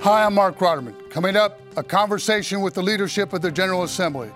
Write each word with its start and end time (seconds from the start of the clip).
Hi, 0.00 0.24
I'm 0.24 0.34
Marc 0.34 0.58
Rotterman. 0.58 1.10
Coming 1.10 1.34
up, 1.34 1.60
a 1.76 1.82
conversation 1.82 2.60
with 2.60 2.74
the 2.74 2.82
leadership 2.82 3.32
of 3.32 3.42
the 3.42 3.50
General 3.50 3.82
Assembly. 3.82 4.30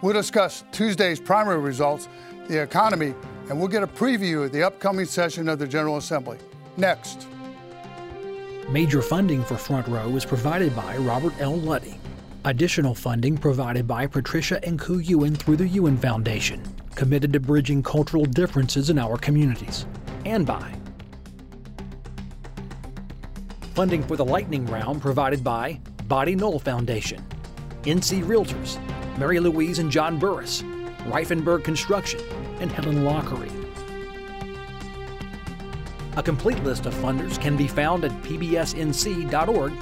We'll 0.00 0.12
discuss 0.12 0.62
Tuesday's 0.70 1.18
primary 1.18 1.58
results, 1.58 2.08
the 2.46 2.62
economy, 2.62 3.16
and 3.48 3.58
we'll 3.58 3.66
get 3.66 3.82
a 3.82 3.88
preview 3.88 4.44
of 4.44 4.52
the 4.52 4.62
upcoming 4.62 5.06
session 5.06 5.48
of 5.48 5.58
the 5.58 5.66
General 5.66 5.96
Assembly. 5.96 6.38
Next. 6.76 7.26
Major 8.70 9.02
funding 9.02 9.42
for 9.42 9.56
Front 9.56 9.88
Row 9.88 10.08
is 10.14 10.24
provided 10.24 10.74
by 10.76 10.96
Robert 10.98 11.34
L. 11.40 11.56
Luddy. 11.56 11.98
Additional 12.44 12.94
funding 12.94 13.36
provided 13.36 13.88
by 13.88 14.06
Patricia 14.06 14.64
and 14.64 14.78
Ku 14.78 15.00
Ewan 15.00 15.34
through 15.34 15.56
the 15.56 15.66
Ewan 15.66 15.96
Foundation, 15.96 16.62
committed 16.94 17.32
to 17.32 17.40
bridging 17.40 17.82
cultural 17.82 18.24
differences 18.24 18.88
in 18.88 19.00
our 19.00 19.18
communities. 19.18 19.84
And 20.24 20.46
by 20.46 20.77
funding 23.78 24.02
for 24.02 24.16
the 24.16 24.24
lightning 24.24 24.66
round 24.66 25.00
provided 25.00 25.44
by 25.44 25.78
Boddie-Noell 26.08 26.60
Foundation, 26.60 27.24
NC 27.82 28.24
Realtors, 28.24 28.76
Mary 29.18 29.38
Louise 29.38 29.78
and 29.78 29.88
John 29.88 30.18
Burris, 30.18 30.62
Rifenburg 31.06 31.62
Construction, 31.62 32.18
and 32.58 32.72
Helen 32.72 33.04
Lockery. 33.04 33.52
A 36.16 36.22
complete 36.24 36.60
list 36.64 36.86
of 36.86 36.94
funders 36.94 37.40
can 37.40 37.56
be 37.56 37.68
found 37.68 38.04
at 38.04 38.10
pbsnc.org 38.24 39.72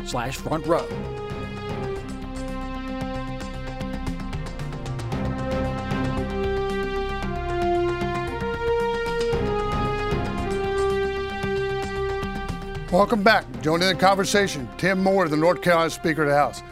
Welcome 12.93 13.25
back. 13.25 13.45
Joining 13.63 13.89
the 13.89 13.97
conversation, 13.97 14.69
Tim 14.79 15.03
Moore, 15.03 15.29
the 15.29 15.37
North 15.37 15.61
Carolina 15.61 15.91
Speaker 15.91 16.23
of 16.23 16.29
the 16.29 16.37
House, 16.37 16.63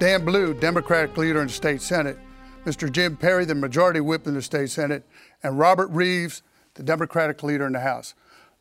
Dan 0.00 0.24
Blue, 0.24 0.52
Democratic 0.52 1.16
leader 1.16 1.40
in 1.40 1.46
the 1.46 1.52
state 1.52 1.80
Senate, 1.80 2.18
Mr. 2.64 2.90
Jim 2.90 3.16
Perry, 3.16 3.44
the 3.44 3.54
Majority 3.54 4.00
Whip 4.00 4.26
in 4.26 4.34
the 4.34 4.42
state 4.42 4.70
Senate, 4.70 5.04
and 5.44 5.60
Robert 5.60 5.88
Reives, 5.92 6.42
the 6.74 6.82
Democratic 6.82 7.44
leader 7.44 7.68
in 7.68 7.72
the 7.74 7.80
House. 7.80 8.14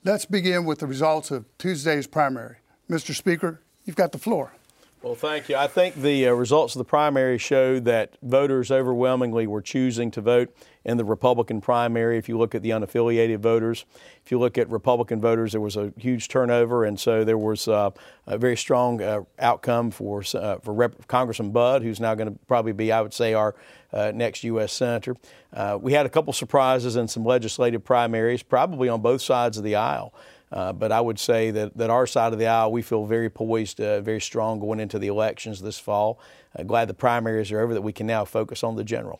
Let's 0.03 0.25
begin 0.25 0.65
with 0.65 0.80
the 0.80 0.85
results 0.85 1.31
of 1.31 1.45
Tuesday's 1.57 2.05
primary. 2.05 2.57
Mr. 2.87 3.15
Speaker, 3.15 3.59
you've 3.85 3.95
got 3.95 4.11
the 4.11 4.19
floor. 4.19 4.53
Well, 5.02 5.16
thank 5.16 5.47
you. 5.47 5.55
I 5.55 5.67
think 5.67 5.95
the 5.95 6.28
uh, 6.28 6.33
results 6.33 6.75
of 6.75 6.80
the 6.80 6.83
primary 6.83 7.38
showed 7.38 7.86
that 7.86 8.17
voters 8.22 8.69
overwhelmingly 8.69 9.47
were 9.47 9.61
choosing 9.61 10.11
to 10.11 10.19
vote 10.19 10.53
in 10.83 10.97
the 10.97 11.05
Republican 11.05 11.61
primary. 11.61 12.17
If 12.17 12.28
you 12.28 12.38
look 12.38 12.53
at 12.53 12.64
the 12.64 12.72
unaffiliated 12.72 13.39
voters, 13.39 13.86
if 14.25 14.30
you 14.30 14.38
look 14.39 14.58
at 14.58 14.70
Republican 14.70 15.22
voters, 15.22 15.53
there 15.53 15.61
was 15.61 15.77
a 15.77 15.94
huge 15.95 16.27
turnover, 16.27 16.83
and 16.83 17.00
so 17.00 17.23
there 17.23 17.38
was 17.38 17.70
uh, 17.70 17.92
a 18.27 18.38
very 18.38 18.58
strong 18.58 19.02
uh, 19.02 19.22
outcome 19.39 19.89
for 19.89 20.22
uh, 20.33 20.58
for 20.58 20.73
Rep- 20.73 21.08
Congressman 21.08 21.52
Budd, 21.52 21.81
who's 21.81 22.02
now 22.02 22.14
going 22.14 22.33
to 22.33 22.38
probably 22.47 22.73
be, 22.73 22.92
I 22.92 23.00
would 23.00 23.14
say, 23.14 23.33
our 23.33 23.55
uh, 23.94 24.11
next 24.14 24.44
U.S. 24.44 24.73
senator. 24.73 25.16
Uh, 25.53 25.77
we 25.81 25.94
had 25.94 26.08
a 26.08 26.09
couple 26.09 26.33
surprises 26.33 26.97
in 26.97 27.08
some 27.08 27.23
legislative 27.23 27.86
primaries, 27.86 28.44
probably 28.44 28.89
on 28.89 29.02
both 29.02 29.22
sides 29.22 29.58
of 29.58 29.64
the 29.64 29.75
aisle. 29.75 30.14
Uh, 30.52 30.73
but 30.73 30.92
I 30.92 31.00
would 31.00 31.19
say 31.19 31.52
that, 31.52 31.78
that 31.78 31.89
our 31.89 32.08
side 32.08 32.33
of 32.33 32.39
the 32.39 32.47
aisle, 32.47 32.72
we 32.72 32.81
feel 32.81 33.05
very 33.05 33.30
poised, 33.30 33.80
uh, 33.80 34.02
very 34.02 34.22
strong 34.22 34.59
going 34.59 34.80
into 34.80 34.97
the 34.97 35.08
elections 35.08 35.61
this 35.61 35.78
fall. 35.78 36.19
Uh, 36.58 36.64
glad 36.64 36.88
the 36.88 36.94
primaries 36.95 37.52
are 37.52 37.59
over, 37.59 37.73
that 37.73 37.81
we 37.83 37.94
can 37.94 38.08
now 38.08 38.25
focus 38.25 38.64
on 38.64 38.75
the 38.75 38.83
general. 38.83 39.20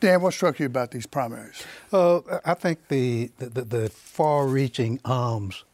Dan, 0.00 0.20
what 0.20 0.34
struck 0.34 0.58
you 0.58 0.66
about 0.66 0.90
these 0.90 1.06
primaries? 1.06 1.64
Uh, 1.92 2.20
I 2.44 2.54
think 2.54 2.88
the, 2.88 3.30
the, 3.38 3.62
the 3.62 3.88
far-reaching 3.88 5.00
arms 5.04 5.64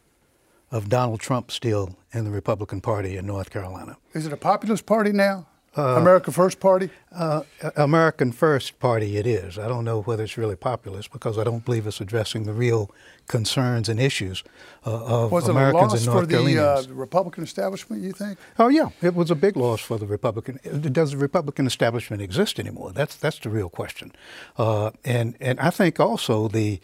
of 0.71 0.89
Donald 0.89 1.21
Trump 1.21 1.51
still 1.51 1.97
in 2.13 2.25
the 2.25 2.31
Republican 2.31 2.81
Party 2.81 3.17
in 3.17 3.27
North 3.27 3.51
Carolina. 3.51 3.97
Is 4.13 4.27
it 4.27 4.33
a 4.33 4.37
populist 4.37 4.87
party 4.87 5.13
now? 5.13 5.47
Uh, 5.77 5.97
America 5.97 6.33
First 6.33 6.59
Party? 6.59 6.91
Uh, 7.13 7.43
American 7.77 8.33
First 8.33 8.81
Party, 8.81 9.17
it 9.17 9.27
is. 9.27 9.57
I 9.57 9.69
don't 9.69 9.85
know 9.85 10.03
whether 10.03 10.25
it's 10.25 10.37
really 10.37 10.57
populist 10.57 11.13
because 11.13 11.39
I 11.39 11.45
don't 11.45 11.65
believe 11.65 11.87
it's 11.87 12.01
addressing 12.01 12.43
the 12.43 12.53
real 12.53 12.91
concerns 13.29 13.89
and 13.89 14.01
issues 14.01 14.43
uh, 14.85 15.05
of 15.05 15.31
was 15.31 15.49
Americans 15.49 15.95
it 15.95 16.01
in 16.01 16.07
North 16.07 16.29
for 16.29 16.37
the 16.37 16.59
uh, 16.59 16.83
Republican 16.89 17.45
establishment, 17.45 18.03
you 18.03 18.13
think? 18.13 18.37
Oh 18.59 18.67
yeah, 18.67 18.89
it 19.01 19.15
was 19.15 19.31
a 19.31 19.37
big 19.37 19.57
loss 19.57 19.81
for 19.81 19.97
the 19.97 20.07
Republican. 20.07 20.59
Does 20.93 21.13
the 21.13 21.17
Republican 21.19 21.67
establishment 21.69 22.21
exist 22.21 22.59
anymore? 22.59 22.91
That's 22.93 23.15
that's 23.15 23.39
the 23.39 23.51
real 23.51 23.69
question. 23.69 24.11
Uh, 24.59 24.91
and 25.05 25.37
and 25.41 25.61
I 25.61 25.71
think 25.71 26.01
also 26.01 26.49
the 26.49 26.81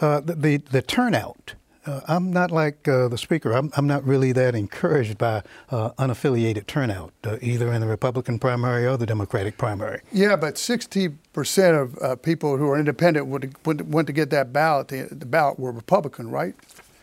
uh, 0.00 0.20
the, 0.20 0.34
the, 0.34 0.56
the 0.56 0.82
turnout 0.82 1.54
uh, 1.86 2.00
I'm 2.06 2.32
not 2.32 2.50
like 2.50 2.86
uh, 2.86 3.08
the 3.08 3.16
speaker. 3.16 3.52
I'm, 3.52 3.70
I'm, 3.76 3.86
not 3.86 4.04
really 4.04 4.32
that 4.32 4.54
encouraged 4.54 5.16
by 5.16 5.42
uh, 5.70 5.90
unaffiliated 5.92 6.66
turnout, 6.66 7.12
uh, 7.24 7.38
either 7.40 7.72
in 7.72 7.80
the 7.80 7.86
Republican 7.86 8.38
primary 8.38 8.86
or 8.86 8.96
the 8.96 9.06
Democratic 9.06 9.56
primary. 9.56 10.02
Yeah, 10.12 10.36
but 10.36 10.56
60% 10.56 11.82
of 11.82 11.98
uh, 11.98 12.16
people 12.16 12.58
who 12.58 12.68
are 12.68 12.78
independent 12.78 13.26
would, 13.26 13.54
would, 13.64 13.92
went 13.92 14.06
to 14.08 14.12
get 14.12 14.30
that 14.30 14.52
ballot. 14.52 14.88
The, 14.88 15.08
the 15.10 15.26
ballot 15.26 15.58
were 15.58 15.72
Republican, 15.72 16.30
right? 16.30 16.54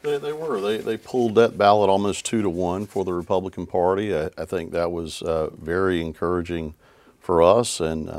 They, 0.03 0.19
they, 0.19 0.33
were. 0.33 0.61
They, 0.61 0.77
they 0.77 0.97
pulled 0.97 1.35
that 1.35 1.57
ballot 1.57 1.89
almost 1.89 2.25
two 2.25 2.43
to 2.43 2.49
one 2.49 2.85
for 2.85 3.03
the 3.03 3.13
Republican 3.13 3.65
Party. 3.65 4.15
I, 4.15 4.29
I 4.37 4.45
think 4.45 4.71
that 4.73 4.91
was 4.91 5.23
uh, 5.23 5.49
very 5.59 6.01
encouraging 6.01 6.75
for 7.19 7.41
us 7.41 7.79
and 7.79 8.09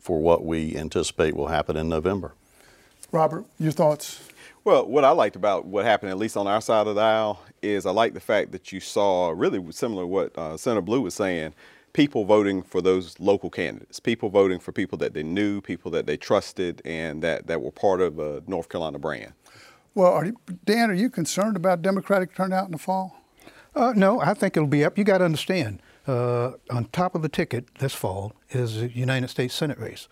for 0.00 0.20
what 0.20 0.44
we 0.44 0.76
anticipate 0.76 1.36
will 1.36 1.48
happen 1.48 1.76
in 1.76 1.88
November. 1.88 2.34
Robert, 3.10 3.44
your 3.58 3.72
thoughts? 3.72 4.27
Well, 4.64 4.86
what 4.86 5.04
I 5.04 5.10
liked 5.10 5.36
about 5.36 5.66
what 5.66 5.84
happened, 5.84 6.10
at 6.10 6.18
least 6.18 6.36
on 6.36 6.46
our 6.46 6.60
side 6.60 6.86
of 6.86 6.96
the 6.96 7.00
aisle, 7.00 7.40
is 7.62 7.86
I 7.86 7.90
like 7.90 8.14
the 8.14 8.20
fact 8.20 8.52
that 8.52 8.72
you 8.72 8.80
saw 8.80 9.30
really 9.30 9.64
similar 9.72 10.02
to 10.02 10.06
what 10.06 10.36
uh, 10.36 10.56
Senator 10.56 10.82
Blue 10.82 11.00
was 11.00 11.14
saying 11.14 11.54
people 11.92 12.24
voting 12.24 12.62
for 12.62 12.80
those 12.80 13.18
local 13.18 13.50
candidates, 13.50 13.98
people 13.98 14.28
voting 14.28 14.60
for 14.60 14.72
people 14.72 14.98
that 14.98 15.14
they 15.14 15.22
knew, 15.22 15.60
people 15.60 15.90
that 15.90 16.06
they 16.06 16.16
trusted, 16.16 16.82
and 16.84 17.22
that, 17.22 17.46
that 17.46 17.62
were 17.62 17.70
part 17.70 18.00
of 18.00 18.18
a 18.18 18.42
North 18.46 18.68
Carolina 18.68 18.98
brand. 18.98 19.32
Well, 19.94 20.12
are 20.12 20.26
you, 20.26 20.36
Dan, 20.64 20.90
are 20.90 20.94
you 20.94 21.10
concerned 21.10 21.56
about 21.56 21.82
Democratic 21.82 22.34
turnout 22.34 22.66
in 22.66 22.72
the 22.72 22.78
fall? 22.78 23.20
Uh, 23.74 23.92
no, 23.96 24.20
I 24.20 24.34
think 24.34 24.56
it'll 24.56 24.68
be 24.68 24.84
up. 24.84 24.98
You 24.98 25.04
got 25.04 25.18
to 25.18 25.24
understand, 25.24 25.80
uh, 26.06 26.52
on 26.70 26.86
top 26.92 27.14
of 27.14 27.22
the 27.22 27.28
ticket 27.28 27.66
this 27.78 27.94
fall 27.94 28.32
is 28.50 28.80
the 28.80 28.90
United 28.90 29.28
States 29.28 29.54
Senate 29.54 29.78
race. 29.78 30.08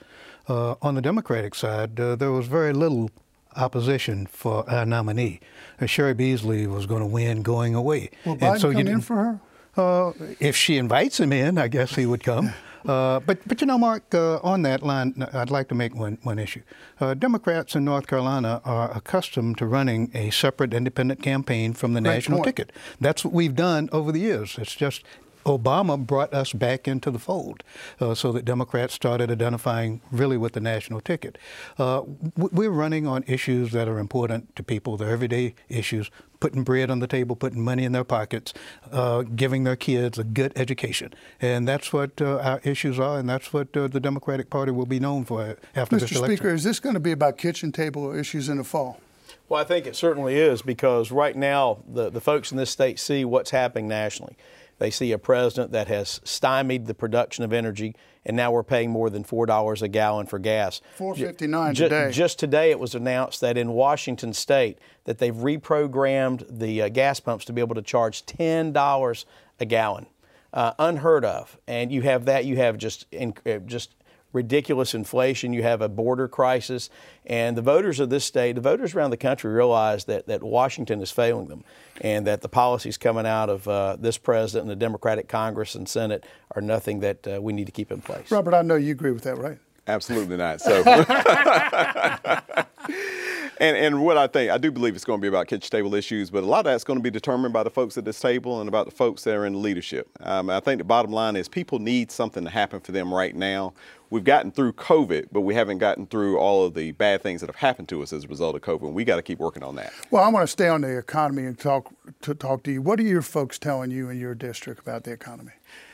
Uh, 0.49 0.77
on 0.83 0.95
the 0.95 1.03
Democratic 1.03 1.55
side, 1.55 1.99
uh, 2.01 2.17
there 2.17 2.33
was 2.33 2.47
very 2.47 2.73
little 2.73 3.11
opposition 3.57 4.27
for 4.27 4.69
our 4.69 4.87
nominee. 4.87 5.41
Uh, 5.81 5.87
Cheri 5.87 6.15
Beasley 6.15 6.67
was 6.67 6.87
going 6.87 7.01
to 7.01 7.07
win 7.07 7.43
going 7.43 7.75
away. 7.75 8.11
Will 8.25 8.37
Biden 8.37 8.53
and 8.53 8.61
so 8.61 8.73
come 8.73 8.87
in 8.87 9.01
for 9.01 9.17
her? 9.17 9.41
Uh, 9.77 10.13
if 10.41 10.57
she 10.57 10.79
invites 10.79 11.21
him 11.21 11.33
in, 11.33 11.59
I 11.59 11.69
guess 11.69 11.95
he 11.97 12.07
would 12.07 12.23
come. 12.25 12.53
Uh, 12.87 13.19
but, 13.21 13.39
but 13.49 13.61
you 13.61 13.67
know, 13.67 13.77
Mark, 13.77 14.15
uh, 14.15 14.39
on 14.45 14.63
that 14.63 14.83
line, 14.83 15.27
I'd 15.33 15.51
like 15.51 15.69
to 15.69 15.75
make 15.75 15.95
one, 15.95 16.19
one 16.23 16.39
issue. 16.39 16.63
Uh, 17.01 17.15
Democrats 17.15 17.75
in 17.75 17.85
North 17.85 18.07
Carolina 18.07 18.61
are 18.65 18.97
accustomed 18.97 19.59
to 19.59 19.67
running 19.67 20.11
a 20.15 20.31
separate 20.31 20.73
independent 20.73 21.21
campaign 21.21 21.73
from 21.73 21.95
the 21.95 22.01
Great 22.01 22.15
national 22.15 22.39
point. 22.39 22.47
ticket. 22.57 22.73
That's 23.01 23.25
what 23.25 23.35
we've 23.35 23.57
done 23.57 23.89
over 23.91 24.13
the 24.13 24.21
years. 24.21 24.57
It's 24.57 24.75
just 24.75 25.03
Obama 25.47 25.97
brought 26.05 26.35
us 26.35 26.53
back 26.53 26.89
into 26.89 27.11
the 27.11 27.19
fold 27.19 27.63
uh, 28.01 28.15
so 28.15 28.33
that 28.33 28.45
Democrats 28.45 28.95
started 28.95 29.31
identifying 29.31 30.01
really 30.11 30.37
with 30.37 30.53
the 30.53 30.61
national 30.61 31.01
ticket. 31.01 31.39
Uh, 31.79 32.03
we're 32.37 32.71
running 32.71 33.07
on 33.07 33.25
issues 33.27 33.71
that 33.73 33.89
are 33.89 33.99
important 33.99 34.55
to 34.57 34.63
people, 34.63 34.97
their 34.97 35.11
everyday 35.11 35.55
issues, 35.69 36.11
putting 36.41 36.65
bread 36.65 36.91
on 36.91 36.99
the 36.99 37.07
table, 37.07 37.37
putting 37.37 37.63
money 37.63 37.85
in 37.85 37.93
their 37.93 38.05
pockets, 38.05 38.53
uh, 38.91 39.23
giving 39.23 39.65
their 39.65 39.77
kids 39.77 40.19
a 40.19 40.25
good 40.25 40.53
education. 40.57 41.15
And 41.41 41.67
that's 41.67 41.93
what 41.93 42.21
uh, 42.21 42.39
our 42.39 42.61
issues 42.65 42.99
are, 42.99 43.19
and 43.19 43.29
that's 43.29 43.53
what 43.53 43.75
uh, 43.77 43.87
the 43.87 44.01
Democratic 44.01 44.51
Party 44.51 44.73
will 44.73 44.87
be 44.87 44.99
known 44.99 45.25
for 45.25 45.57
after 45.75 45.97
Mr. 45.97 46.01
this 46.01 46.13
election. 46.13 46.19
Mr. 46.19 46.27
Speaker, 46.27 46.55
is 46.55 46.65
this 46.65 46.81
going 46.81 46.95
to 46.95 47.01
be 47.01 47.13
about 47.13 47.39
kitchen 47.39 47.71
table 47.71 48.15
issues 48.15 48.49
in 48.49 48.57
the 48.59 48.65
fall? 48.65 49.01
Well, 49.49 49.61
I 49.61 49.65
think 49.65 49.87
it 49.87 49.95
certainly 49.95 50.35
is 50.35 50.63
because 50.63 51.13
right 51.13 51.37
now 51.37 51.79
the, 51.87 52.11
the 52.11 52.21
folks 52.21 52.51
in 52.51 52.59
this 52.59 52.71
state 52.71 52.99
see 52.99 53.25
what's 53.25 53.51
happening 53.51 53.87
nationally. 53.87 54.37
They 54.79 54.91
see 54.91 55.13
a 55.13 55.19
president 55.19 55.73
that 55.73 55.89
has 55.89 56.21
stymied 56.25 56.87
the 56.87 56.95
production 56.95 57.45
of 57.45 57.53
energy, 57.53 57.95
and 58.25 58.37
now 58.37 58.51
we're 58.51 58.63
paying 58.63 58.91
more 58.91 59.09
than 59.09 59.25
four 59.25 59.47
dollars 59.47 59.81
a 59.81 59.89
gallon 59.89 60.27
for 60.27 60.39
gas. 60.39 60.81
Four 60.97 61.15
fifty 61.15 61.47
nine 61.47 61.75
just, 61.75 61.91
today. 61.91 62.11
Just 62.13 62.39
today, 62.39 62.71
it 62.71 62.79
was 62.79 62.95
announced 62.95 63.41
that 63.41 63.57
in 63.57 63.71
Washington 63.73 64.33
State 64.33 64.79
that 65.05 65.19
they've 65.19 65.35
reprogrammed 65.35 66.59
the 66.59 66.83
uh, 66.83 66.89
gas 66.89 67.21
pumps 67.21 67.45
to 67.47 67.53
be 67.53 67.61
able 67.61 67.75
to 67.75 67.83
charge 67.83 68.27
ten 68.27 68.73
dollars 68.73 69.25
a 69.59 69.65
gallon, 69.65 70.07
uh, 70.53 70.73
unheard 70.79 71.25
of. 71.25 71.57
And 71.67 71.91
you 71.91 72.03
have 72.03 72.27
that. 72.27 72.45
You 72.45 72.57
have 72.57 72.77
just 72.77 73.07
in, 73.13 73.33
uh, 73.47 73.59
just 73.59 73.95
ridiculous 74.37 74.95
inflation, 74.95 75.53
you 75.53 75.63
have 75.63 75.81
a 75.81 75.89
border 75.89 76.29
crisis, 76.29 76.91
and 77.25 77.57
the 77.57 77.63
voters 77.63 77.99
of 77.99 78.11
this 78.11 78.25
state, 78.25 78.53
the 78.53 78.61
voters 78.61 78.95
around 78.95 79.11
the 79.11 79.17
country 79.17 79.53
realize 79.53 80.05
that, 80.05 80.27
that 80.27 80.45
Washington 80.45 81.01
is 81.01 81.11
failing 81.11 81.49
them 81.49 81.65
and 82.03 82.27
that 82.27 82.43
the 82.43 82.49
policies 82.49 82.97
coming 82.97 83.27
out 83.27 83.49
of 83.49 83.67
uh, 83.67 83.97
this 83.99 84.19
president 84.19 84.63
and 84.63 84.71
the 84.71 84.85
Democratic 84.85 85.27
Congress 85.27 85.75
and 85.75 85.89
Senate 85.89 86.25
are 86.55 86.63
nothing 86.63 87.01
that 87.01 87.27
uh, 87.27 87.41
we 87.41 87.53
need 87.53 87.65
to 87.65 87.73
keep 87.73 87.91
in 87.91 88.01
place. 88.01 88.31
Robert, 88.31 88.55
I 88.55 88.63
know 88.63 88.77
you 88.77 88.93
agree 88.93 89.11
with 89.11 89.25
that, 89.25 89.39
right? 89.39 89.59
Absolutely 89.89 90.37
not. 90.37 90.61
So, 90.61 90.83
and, 93.61 93.77
and 93.77 94.03
what 94.05 94.17
I 94.17 94.27
think, 94.27 94.51
I 94.51 94.59
do 94.59 94.71
believe 94.71 94.95
it's 94.95 95.05
going 95.05 95.21
to 95.21 95.23
be 95.23 95.29
about 95.29 95.47
kitchen 95.47 95.71
table 95.71 95.95
issues, 95.95 96.31
but 96.31 96.45
a 96.45 96.47
lot 96.47 96.61
of 96.61 96.65
that's 96.67 96.85
going 96.85 96.99
to 96.99 97.03
be 97.03 97.11
determined 97.11 97.53
by 97.53 97.63
the 97.63 97.71
folks 97.71 97.97
at 97.97 98.05
this 98.05 98.21
table 98.21 98.61
and 98.61 98.69
about 98.69 98.87
the 98.87 98.93
folks 98.93 99.25
that 99.25 99.35
are 99.35 99.47
in 99.47 99.63
leadership. 99.63 100.09
Um, 100.21 100.51
I 100.51 100.61
think 100.61 100.79
the 100.79 100.85
bottom 100.85 101.13
line 101.13 101.37
is 101.37 101.49
people 101.49 101.79
need 101.79 102.11
something 102.11 102.45
to 102.45 102.51
happen 102.51 102.81
for 102.81 102.93
them 102.93 103.13
right 103.13 103.35
now. 103.35 103.73
We've 104.11 104.25
gotten 104.25 104.53
through 104.53 104.75
COVID, 104.75 105.29
but 105.33 105.41
we 105.41 105.55
haven't 105.55 105.79
gotten 105.79 106.07
through 106.07 106.39
all 106.39 106.65
of 106.65 106.75
the 106.75 106.93
bad 106.93 107.23
things 107.23 107.41
that 107.41 107.49
have 107.49 107.57
happened 107.57 107.89
to 107.89 108.03
us 108.03 108.13
as 108.13 108.25
a 108.25 108.29
result 108.29 108.55
of 108.55 108.63
COVID. 108.63 108.83
And 108.83 108.95
we 108.95 109.05
got 109.05 109.17
to 109.17 109.23
keep 109.23 109.39
working 109.39 109.65
on 109.65 109.75
that. 109.77 109.93
Well, 110.11 110.23
I 110.23 110.29
want 110.29 110.45
to 110.45 110.53
stay 110.53 110.69
on 110.69 110.83
the 110.83 110.97
economy 110.97 111.45
and 111.45 111.59
talk 111.59 111.93
to 112.23 112.35
talk 112.35 112.63
to 112.65 112.73
you. 112.73 112.83
What 112.83 113.01
are 113.01 113.05
your 113.05 113.23
folks 113.23 113.59
telling 113.59 113.91
you 113.91 114.09
in 114.09 114.21
your 114.21 114.35
district 114.35 114.81
about 114.81 115.05
the 115.05 115.13
economy? 115.13 115.53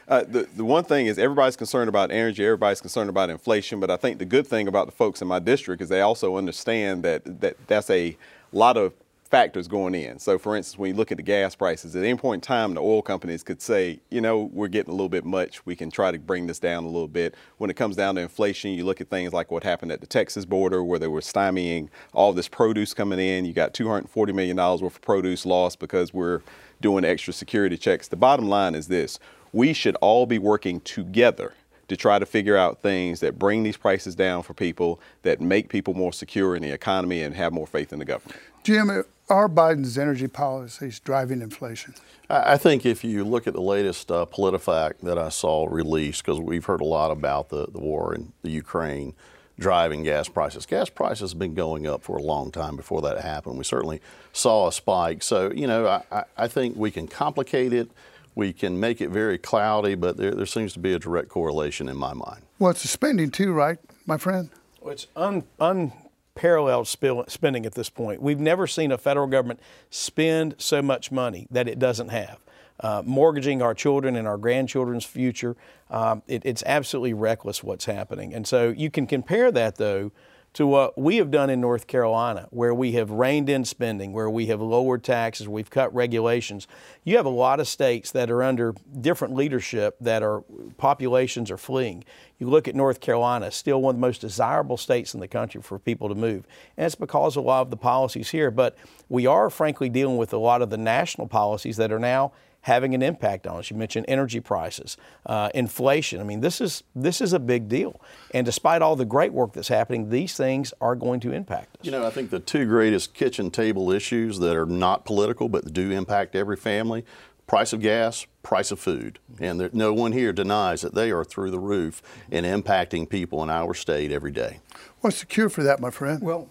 Uh, 0.09 0.25
the, 0.27 0.49
the 0.57 0.65
one 0.65 0.85
thing 0.85 1.07
is 1.07 1.19
everybody's 1.19 1.57
concerned 1.57 1.89
about 1.89 2.11
energy, 2.11 2.45
everybody's 2.45 2.81
concerned 2.81 3.09
about 3.09 3.31
inflation, 3.31 3.81
but 3.81 3.91
I 3.91 3.97
think 3.97 4.19
the 4.19 4.25
good 4.25 4.47
thing 4.47 4.69
about 4.69 4.87
the 4.87 4.93
folks 4.93 5.23
in 5.23 5.29
my 5.29 5.39
district 5.39 5.83
is 5.83 5.89
they 5.89 6.01
also 6.01 6.37
understand 6.37 7.03
that, 7.05 7.41
that 7.41 7.57
that's 7.67 7.91
a 7.91 8.17
lot 8.53 8.77
of 8.77 8.93
factors 9.33 9.67
going 9.67 9.95
in. 9.95 10.19
So, 10.19 10.39
for 10.39 10.55
instance, 10.55 10.79
when 10.79 10.91
you 10.91 10.95
look 10.95 11.11
at 11.11 11.17
the 11.17 11.23
gas 11.23 11.55
prices, 11.55 11.97
at 11.97 12.05
any 12.05 12.19
point 12.19 12.45
in 12.45 12.47
time, 12.47 12.75
the 12.75 12.83
oil 12.83 13.01
companies 13.01 13.43
could 13.43 13.63
say, 13.63 13.99
you 14.11 14.21
know, 14.21 14.51
we're 14.53 14.69
getting 14.69 14.91
a 14.91 14.95
little 14.95 15.09
bit 15.09 15.25
much. 15.25 15.65
We 15.65 15.75
can 15.75 15.91
try 15.91 16.11
to 16.11 16.19
bring 16.19 16.47
this 16.49 16.59
down 16.59 16.85
a 16.85 16.89
little 16.89 17.09
bit. 17.09 17.35
When 17.57 17.71
it 17.71 17.75
comes 17.75 17.97
down 17.97 18.17
to 18.17 18.21
inflation, 18.21 18.73
you 18.73 18.85
look 18.85 19.01
at 19.01 19.09
things 19.09 19.33
like 19.33 19.51
what 19.51 19.65
happened 19.65 19.91
at 19.91 20.03
the 20.03 20.07
Texas 20.07 20.45
border, 20.45 20.85
where 20.85 20.99
they 20.99 21.09
were 21.09 21.23
stymieing 21.23 21.89
all 22.13 22.35
this 22.35 22.47
produce 22.47 22.93
coming 22.93 23.19
in. 23.19 23.47
You 23.47 23.55
got 23.55 23.73
$240 23.73 24.35
million 24.35 24.55
worth 24.59 24.83
of 24.83 25.01
produce 25.01 25.47
lost 25.47 25.79
because 25.79 26.13
we're 26.13 26.43
doing 26.83 27.03
extra 27.03 27.33
security 27.33 27.79
checks. 27.79 28.09
The 28.09 28.17
bottom 28.17 28.51
line 28.51 28.75
is 28.75 28.89
this 28.89 29.19
we 29.53 29.73
should 29.73 29.97
all 29.97 30.27
be 30.27 30.39
working 30.39 30.81
together 30.81 31.53
to 31.89 31.97
try 31.97 32.19
to 32.19 32.25
figure 32.25 32.57
out 32.57 32.81
things 32.81 33.21
that 33.21 33.39
bring 33.39 33.63
these 33.63 33.77
prices 33.77 34.15
down 34.15 34.43
for 34.43 34.55
people, 34.55 35.01
that 35.23 35.41
make 35.41 35.69
people 35.69 35.93
more 35.95 36.13
secure 36.13 36.57
in 36.57 36.63
the 36.63 36.71
economy 36.71 37.23
and 37.23 37.35
have 37.35 37.53
more 37.53 37.67
faith 37.67 37.93
in 37.93 37.99
the 37.99 38.05
government. 38.05 38.41
Jim, 38.65 39.05
are 39.29 39.49
Biden's 39.49 39.99
energy 39.99 40.29
policies 40.29 41.01
driving 41.01 41.43
inflation? 41.43 41.95
I 42.31 42.57
think 42.57 42.87
if 42.87 43.05
you 43.05 43.25
look 43.25 43.47
at 43.47 43.53
the 43.53 43.61
latest 43.61 44.11
uh, 44.11 44.25
PolitiFact 44.25 45.01
that 45.03 45.19
I 45.19 45.29
saw 45.29 45.67
released, 45.69 46.25
because 46.25 46.41
we've 46.41 46.65
heard 46.65 46.81
a 46.81 46.87
lot 46.87 47.11
about 47.11 47.51
the, 47.51 47.67
the 47.67 47.79
war 47.79 48.15
in 48.15 48.33
the 48.43 48.51
Ukraine 48.51 49.15
driving 49.59 50.03
gas 50.03 50.29
prices. 50.29 50.65
Gas 50.65 50.89
prices 50.89 51.33
have 51.33 51.39
been 51.39 51.55
going 51.55 51.87
up 51.87 52.03
for 52.03 52.17
a 52.17 52.23
long 52.23 52.51
time 52.51 52.75
before 52.75 53.03
that 53.03 53.21
happened. 53.21 53.59
We 53.59 53.65
certainly 53.65 54.01
saw 54.33 54.69
a 54.69 54.73
spike. 54.73 55.23
So, 55.23 55.53
you 55.53 55.67
know, 55.67 56.03
I, 56.11 56.25
I 56.39 56.49
think 56.49 56.77
we 56.77 56.91
can 56.91 57.07
complicate 57.07 57.73
it 57.75 57.91
we 58.35 58.53
can 58.53 58.79
make 58.81 59.01
it 59.01 59.11
very 59.11 59.39
cloudy, 59.39 59.95
but 59.95 60.17
there, 60.17 60.33
there 60.33 60.47
seems 60.47 60.73
to 60.73 60.79
be 60.79 60.93
a 60.95 60.99
direct 60.99 61.29
correlation 61.29 61.89
in 61.89 61.97
my 61.97 62.15
mind. 62.15 62.43
Well, 62.59 62.71
it's 62.71 62.83
the 62.83 62.89
spending 62.89 63.31
too, 63.31 63.53
right, 63.53 63.79
my 64.07 64.17
friend? 64.17 64.51
Well, 64.81 64.93
it's 64.93 65.07
un, 65.17 65.45
unparalleled 65.61 66.89
spending 66.89 67.67
at 67.67 67.75
this 67.75 67.91
point. 67.91 68.23
We've 68.23 68.41
never 68.41 68.67
seen 68.67 68.91
a 68.93 68.99
federal 68.99 69.27
government 69.27 69.61
spend 69.91 70.57
so 70.59 70.83
much 70.83 71.13
money 71.13 71.47
that 71.51 71.69
it 71.69 71.79
doesn't 71.79 72.09
have. 72.09 72.39
Uh, 72.81 73.03
mortgaging 73.05 73.63
our 73.63 73.75
children 73.75 74.17
and 74.17 74.27
our 74.27 74.39
grandchildren's 74.39 75.05
future, 75.05 75.55
um, 75.91 76.23
it, 76.27 76.43
it's 76.45 76.65
absolutely 76.67 77.13
reckless 77.13 77.63
what's 77.63 77.85
happening. 77.85 78.35
And 78.35 78.47
so 78.47 78.71
you 78.71 78.91
can 78.91 79.07
compare 79.07 79.53
that, 79.53 79.77
though, 79.77 80.11
to 80.55 80.67
what 80.67 80.99
we 80.99 81.17
have 81.17 81.31
done 81.31 81.49
in 81.49 81.61
North 81.61 81.87
Carolina, 81.87 82.47
where 82.51 82.75
we 82.75 82.93
have 82.93 83.11
reined 83.11 83.49
in 83.49 83.65
spending, 83.65 84.13
where 84.13 84.29
we 84.29 84.47
have 84.47 84.61
lowered 84.61 85.03
taxes, 85.03 85.49
we've 85.49 85.71
cut 85.71 85.93
regulations. 85.95 86.69
You 87.05 87.17
have 87.17 87.25
a 87.25 87.31
lot 87.31 87.59
of 87.59 87.67
states 87.67 88.11
that 88.11 88.31
are 88.31 88.43
under 88.43 88.75
different 89.01 89.35
leadership 89.35 89.97
that 90.01 90.23
are 90.23 90.43
populations 90.77 91.51
are 91.51 91.57
fleeing. 91.57 92.05
You 92.39 92.51
look 92.51 92.69
at 92.69 92.75
North 92.75 93.01
Carolina, 93.01 93.51
still 93.51 93.81
one 93.81 93.95
of 93.95 93.97
the 93.97 94.07
most 94.07 94.21
desirable 94.21 94.77
states 94.77 95.15
in 95.15 95.21
the 95.21 95.29
country 95.29 95.63
for 95.63 95.79
people 95.79 96.09
to 96.09 96.15
move. 96.15 96.47
And 96.77 96.85
it's 96.85 96.95
because 96.97 97.37
of 97.37 97.45
a 97.45 97.47
lot 97.47 97.63
of 97.63 97.71
the 97.71 97.77
policies 97.77 98.31
here. 98.31 98.51
But 98.51 98.77
we 99.09 99.27
are 99.27 99.49
frankly 99.49 99.89
dealing 99.89 100.19
with 100.19 100.33
a 100.35 100.39
lot 100.39 100.61
of 100.61 100.69
the 100.69 100.77
national 100.77 101.29
policies 101.29 101.79
that 101.79 101.93
are 101.93 101.99
now 101.99 102.33
having 102.63 102.95
an 102.95 103.03
impact 103.03 103.47
on 103.47 103.59
us. 103.59 103.71
You 103.71 103.77
mentioned 103.77 104.07
energy 104.09 104.41
prices, 104.41 104.97
uh, 105.27 105.51
inflation. 105.55 106.21
I 106.21 106.25
mean, 106.25 106.41
this 106.41 106.61
is 106.61 106.83
this 106.95 107.21
is 107.21 107.33
a 107.33 107.39
big 107.39 107.69
deal. 107.69 108.01
And 108.33 108.45
despite 108.45 108.83
all 108.83 108.97
the 108.97 109.05
great 109.05 109.33
work 109.33 109.53
that's 109.53 109.69
happening, 109.69 110.11
these 110.11 110.37
things 110.37 110.73
are 110.81 110.97
going 110.97 111.21
to 111.21 111.33
impact 111.33 111.77
us. 111.79 111.85
You 111.85 111.93
know, 111.93 112.07
I 112.07 112.11
think 112.11 112.31
the 112.31 112.41
two 112.41 112.65
greatest 112.65 113.15
kitchen 113.15 113.51
table 113.51 113.91
issues 113.91 114.39
that 114.39 114.57
are 114.57 114.67
not 114.67 115.05
political 115.05 115.49
but 115.49 115.73
do 115.73 115.91
impact 115.91 116.35
every 116.35 116.57
family 116.57 117.05
price 117.47 117.73
of 117.73 117.81
gas, 117.81 118.27
price 118.43 118.71
of 118.71 118.81
food. 118.81 119.19
And 119.39 119.61
there, 119.61 119.71
no 119.73 119.93
one 119.93 120.13
here 120.13 120.33
denies 120.33 120.81
that 120.81 120.95
they 120.95 121.11
are 121.11 121.25
through 121.25 121.51
the 121.51 121.59
roof 121.59 122.01
and 122.31 122.47
impacting 122.47 123.09
people 123.09 123.43
in 123.43 123.51
our 123.51 123.75
state 123.75 124.11
every 124.11 124.31
day. 124.31 124.61
What's 125.01 125.21
the 125.21 125.27
cure 125.27 125.51
for 125.51 125.63
that, 125.63 125.81
my 125.81 125.91
friend? 125.91 126.23
Well, 126.23 126.49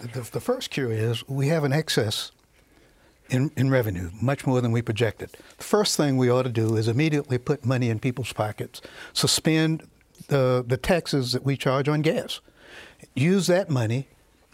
the, 0.00 0.20
the 0.20 0.40
first 0.40 0.70
cure 0.70 0.92
is 0.92 1.26
we 1.28 1.48
have 1.48 1.64
an 1.64 1.72
excess 1.72 2.30
in, 3.34 3.50
in 3.56 3.70
revenue, 3.70 4.10
much 4.20 4.46
more 4.46 4.60
than 4.60 4.72
we 4.72 4.80
projected. 4.80 5.30
The 5.58 5.64
first 5.64 5.96
thing 5.96 6.16
we 6.16 6.30
ought 6.30 6.44
to 6.44 6.48
do 6.48 6.76
is 6.76 6.88
immediately 6.88 7.36
put 7.36 7.64
money 7.64 7.90
in 7.90 7.98
people's 7.98 8.32
pockets, 8.32 8.80
suspend 9.12 9.86
the, 10.28 10.64
the 10.66 10.76
taxes 10.76 11.32
that 11.32 11.44
we 11.44 11.56
charge 11.56 11.88
on 11.88 12.02
gas, 12.02 12.40
use 13.14 13.46
that 13.48 13.68
money 13.68 14.08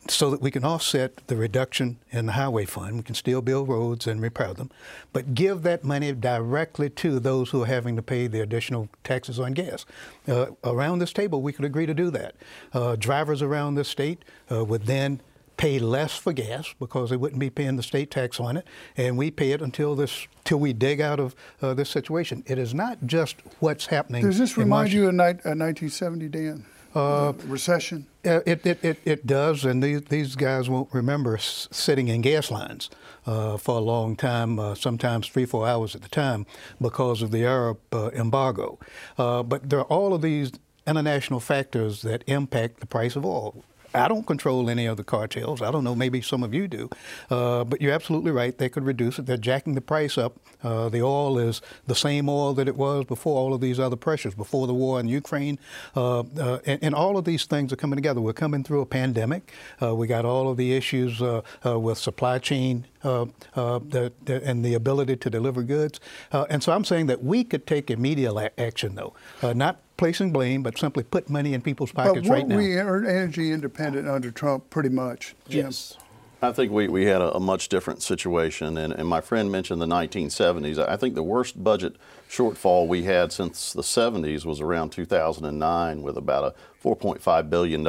so 0.09 0.31
that 0.31 0.41
we 0.41 0.51
can 0.51 0.65
offset 0.65 1.27
the 1.27 1.37
reduction 1.37 1.99
in 2.11 2.25
the 2.25 2.33
highway 2.33 2.65
fund. 2.65 2.97
We 2.97 3.03
can 3.03 3.15
still 3.15 3.43
build 3.43 3.69
roads 3.69 4.07
and 4.07 4.21
repair 4.23 4.55
them, 4.55 4.71
but 5.13 5.35
give 5.35 5.63
that 5.63 5.85
money 5.85 6.13
directly 6.13 6.89
to 6.91 7.21
those 7.21 7.51
who 7.51 7.63
are 7.63 7.67
having 7.67 7.97
to 7.97 8.03
pay 8.03 8.27
the 8.27 8.41
additional 8.41 8.89
taxes 9.05 9.39
on 9.39 9.53
gas. 9.53 9.85
Uh, 10.27 10.47
around 10.65 11.01
this 11.01 11.13
table, 11.13 11.43
we 11.43 11.53
could 11.53 11.67
agree 11.67 11.87
to 11.87 11.95
do 11.95 12.11
that. 12.11 12.35
Uh, 12.73 12.97
drivers 12.97 13.43
around 13.43 13.75
the 13.75 13.85
state 13.85 14.25
uh, 14.51 14.65
would 14.65 14.87
then 14.87 15.21
pay 15.61 15.79
less 15.79 16.17
for 16.17 16.33
gas 16.33 16.75
because 16.81 17.11
they 17.11 17.19
wouldn't 17.19 17.39
be 17.39 17.51
paying 17.51 17.77
the 17.77 17.83
state 17.83 18.11
tax 18.11 18.41
on 18.41 18.57
it, 18.57 18.67
and 18.97 19.19
we 19.19 19.31
pay 19.31 19.53
it 19.53 19.61
until 19.61 19.95
this 19.95 20.27
till 20.43 20.59
we 20.59 20.73
dig 20.73 21.03
out 21.03 21.21
of 21.21 21.35
uh, 21.61 21.75
this 21.75 21.91
situation. 21.91 22.43
It 22.47 22.59
is 22.59 22.73
not 22.73 23.05
just 23.05 23.37
what's 23.59 23.85
happening. 23.85 24.25
Does 24.25 24.39
this 24.39 24.57
remind 24.57 24.91
you 24.91 25.09
of 25.09 25.15
ni- 25.15 25.23
uh, 25.23 25.53
1970, 25.53 26.29
Dan? 26.29 26.65
Uh, 26.95 27.35
recession? 27.45 28.07
Uh, 28.25 28.41
it, 28.47 28.65
it, 28.67 28.83
it, 28.83 28.99
it, 29.05 29.27
does, 29.27 29.67
and 29.67 29.83
these, 29.83 30.01
these 30.05 30.35
guys 30.35 30.71
won't 30.71 30.89
remember 30.95 31.37
s- 31.37 31.69
sitting 31.71 32.09
in 32.09 32.23
gas 32.23 32.51
lines 32.51 32.89
uh, 33.27 33.59
for 33.59 33.77
a 33.77 33.83
long 33.83 34.17
time, 34.17 34.59
uh, 34.59 34.75
sometimes 34.75 35.29
three, 35.29 35.45
four 35.45 35.69
hours 35.69 35.95
at 35.95 36.01
the 36.01 36.09
time, 36.09 36.47
because 36.81 37.21
of 37.21 37.33
the 37.33 37.45
Arab 37.45 37.79
uh, 37.93 38.09
embargo. 38.15 38.79
Uh, 39.19 39.43
but 39.43 39.69
there 39.69 39.79
are 39.81 39.85
all 39.85 40.15
of 40.15 40.23
these 40.23 40.53
international 40.87 41.39
factors 41.39 42.01
that 42.01 42.25
impact 42.27 42.81
the 42.81 42.87
price 42.87 43.15
of 43.15 43.27
oil. 43.27 43.63
I 43.95 44.09
don't 44.09 44.27
control 44.27 44.71
any 44.71 44.87
of 44.87 44.97
the 44.97 45.05
cartels. 45.05 45.63
I 45.63 45.71
don't 45.71 45.85
know, 45.85 45.95
maybe 45.95 46.23
some 46.23 46.43
of 46.43 46.55
you 46.55 46.69
do. 46.69 46.91
Uh, 47.31 47.65
but 47.65 47.81
you're 47.81 47.93
absolutely 47.93 48.31
right. 48.31 48.57
They 48.57 48.69
could 48.69 48.85
reduce 48.85 49.19
it. 49.19 49.27
They're 49.27 49.37
jacking 49.37 49.75
the 49.75 49.81
price 49.81 50.17
up. 50.17 50.39
Uh, 50.63 50.89
the 50.89 51.03
oil 51.03 51.39
is 51.39 51.61
the 51.87 51.95
same 51.95 52.29
oil 52.29 52.55
that 52.55 52.69
it 52.69 52.77
was 52.77 53.05
before 53.05 53.37
all 53.37 53.55
of 53.55 53.61
these 53.61 53.81
other 53.81 53.97
pressures, 53.97 54.35
before 54.35 54.67
the 54.67 54.75
war 54.75 55.01
in 55.01 55.09
Ukraine. 55.09 55.59
Uh, 55.97 56.21
uh 56.21 56.59
and, 56.67 56.79
and, 56.83 56.95
all 56.95 57.17
of 57.17 57.25
these 57.25 57.47
things 57.47 57.73
are 57.73 57.77
coming 57.77 57.97
together. 57.97 58.21
We're 58.21 58.33
coming 58.33 58.63
through 58.63 58.83
a 58.83 58.87
pandemic. 58.87 59.53
Uh, 59.83 59.95
we 59.95 60.07
got 60.07 60.25
all 60.25 60.51
of 60.51 60.57
the 60.57 60.75
issues 60.75 61.23
uh, 61.23 61.43
with 61.65 61.99
supply 61.99 62.39
chain 62.39 62.87
Uh, 63.03 63.23
uh, 63.57 63.79
the, 63.89 64.13
the, 64.27 64.45
and 64.45 64.63
the 64.63 64.75
ability 64.75 65.17
to 65.17 65.31
deliver 65.31 65.63
goods. 65.63 66.01
Uh, 66.33 66.45
and 66.51 66.63
so 66.63 66.73
I'm 66.73 66.85
saying 66.85 67.07
that 67.07 67.25
we 67.25 67.45
could 67.45 67.67
take 67.67 67.91
immediate 67.91 68.53
action, 68.59 68.95
though, 68.95 69.15
not 69.55 69.81
placing 69.97 70.33
blame, 70.33 70.63
but 70.63 70.79
simply 70.79 71.03
put 71.03 71.31
money 71.31 71.55
in 71.55 71.63
people's 71.63 71.93
pockets 71.93 72.29
but 72.29 72.35
right 72.35 72.49
now. 72.49 72.57
We 72.57 72.77
are 72.77 73.05
energy 73.05 73.53
independent 73.53 74.07
under 74.07 74.31
Trump, 74.31 74.69
pretty 74.69 74.91
much. 74.91 75.35
Jim. 75.49 75.67
Yes. 75.67 75.97
I 76.43 76.53
think 76.53 76.73
we, 76.73 76.89
we 76.89 77.05
had 77.05 77.21
a, 77.21 77.35
a 77.35 77.41
much 77.41 77.69
different 77.69 78.03
situation, 78.03 78.79
and, 78.79 78.95
and 78.95 79.07
my 79.07 79.21
friend 79.21 79.53
mentioned 79.53 79.83
the 79.83 79.87
1970s. 79.87 80.79
I 80.79 80.97
think 80.97 81.15
the 81.15 81.23
worst 81.23 81.63
budget 81.63 81.97
shortfall 82.31 82.87
we 82.87 83.03
had 83.03 83.31
since 83.31 83.75
the 83.75 83.83
70s 83.83 84.47
was 84.47 84.61
around 84.61 84.91
2009 84.91 86.03
with 86.03 86.17
about 86.17 86.45
a 86.45 86.87
$4.5 86.87 87.51
billion 87.51 87.85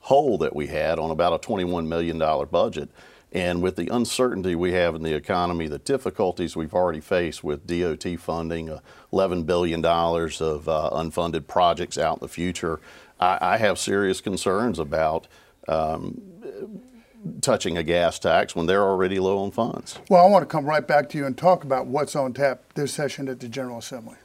hole 0.00 0.38
that 0.38 0.56
we 0.56 0.68
had 0.68 0.98
on 0.98 1.10
about 1.10 1.34
a 1.34 1.46
$21 1.46 1.86
million 1.86 2.18
budget. 2.50 2.88
And 3.36 3.60
with 3.60 3.76
the 3.76 3.88
uncertainty 3.88 4.54
we 4.54 4.72
have 4.72 4.94
in 4.94 5.02
the 5.02 5.12
economy, 5.12 5.68
the 5.68 5.78
difficulties 5.78 6.56
we've 6.56 6.72
already 6.72 7.02
faced 7.02 7.44
with 7.44 7.66
DOT 7.66 8.18
funding, 8.18 8.70
uh, 8.70 8.80
$11 9.12 9.44
billion 9.44 9.84
of 9.84 10.68
uh, 10.70 10.90
unfunded 10.94 11.46
projects 11.46 11.98
out 11.98 12.16
in 12.16 12.20
the 12.22 12.28
future, 12.28 12.80
I, 13.20 13.36
I 13.42 13.56
have 13.58 13.78
serious 13.78 14.22
concerns 14.22 14.78
about 14.78 15.26
um, 15.68 16.22
touching 17.42 17.76
a 17.76 17.82
gas 17.82 18.18
tax 18.18 18.56
when 18.56 18.64
they're 18.64 18.82
already 18.82 19.18
low 19.18 19.36
on 19.40 19.50
funds. 19.50 19.98
Well, 20.08 20.24
I 20.24 20.30
want 20.30 20.40
to 20.40 20.46
come 20.46 20.64
right 20.64 20.86
back 20.86 21.10
to 21.10 21.18
you 21.18 21.26
and 21.26 21.36
talk 21.36 21.62
about 21.62 21.86
what's 21.86 22.16
on 22.16 22.32
tap 22.32 22.72
this 22.72 22.94
session 22.94 23.28
at 23.28 23.40
the 23.40 23.50
General 23.50 23.76
Assembly. 23.76 24.16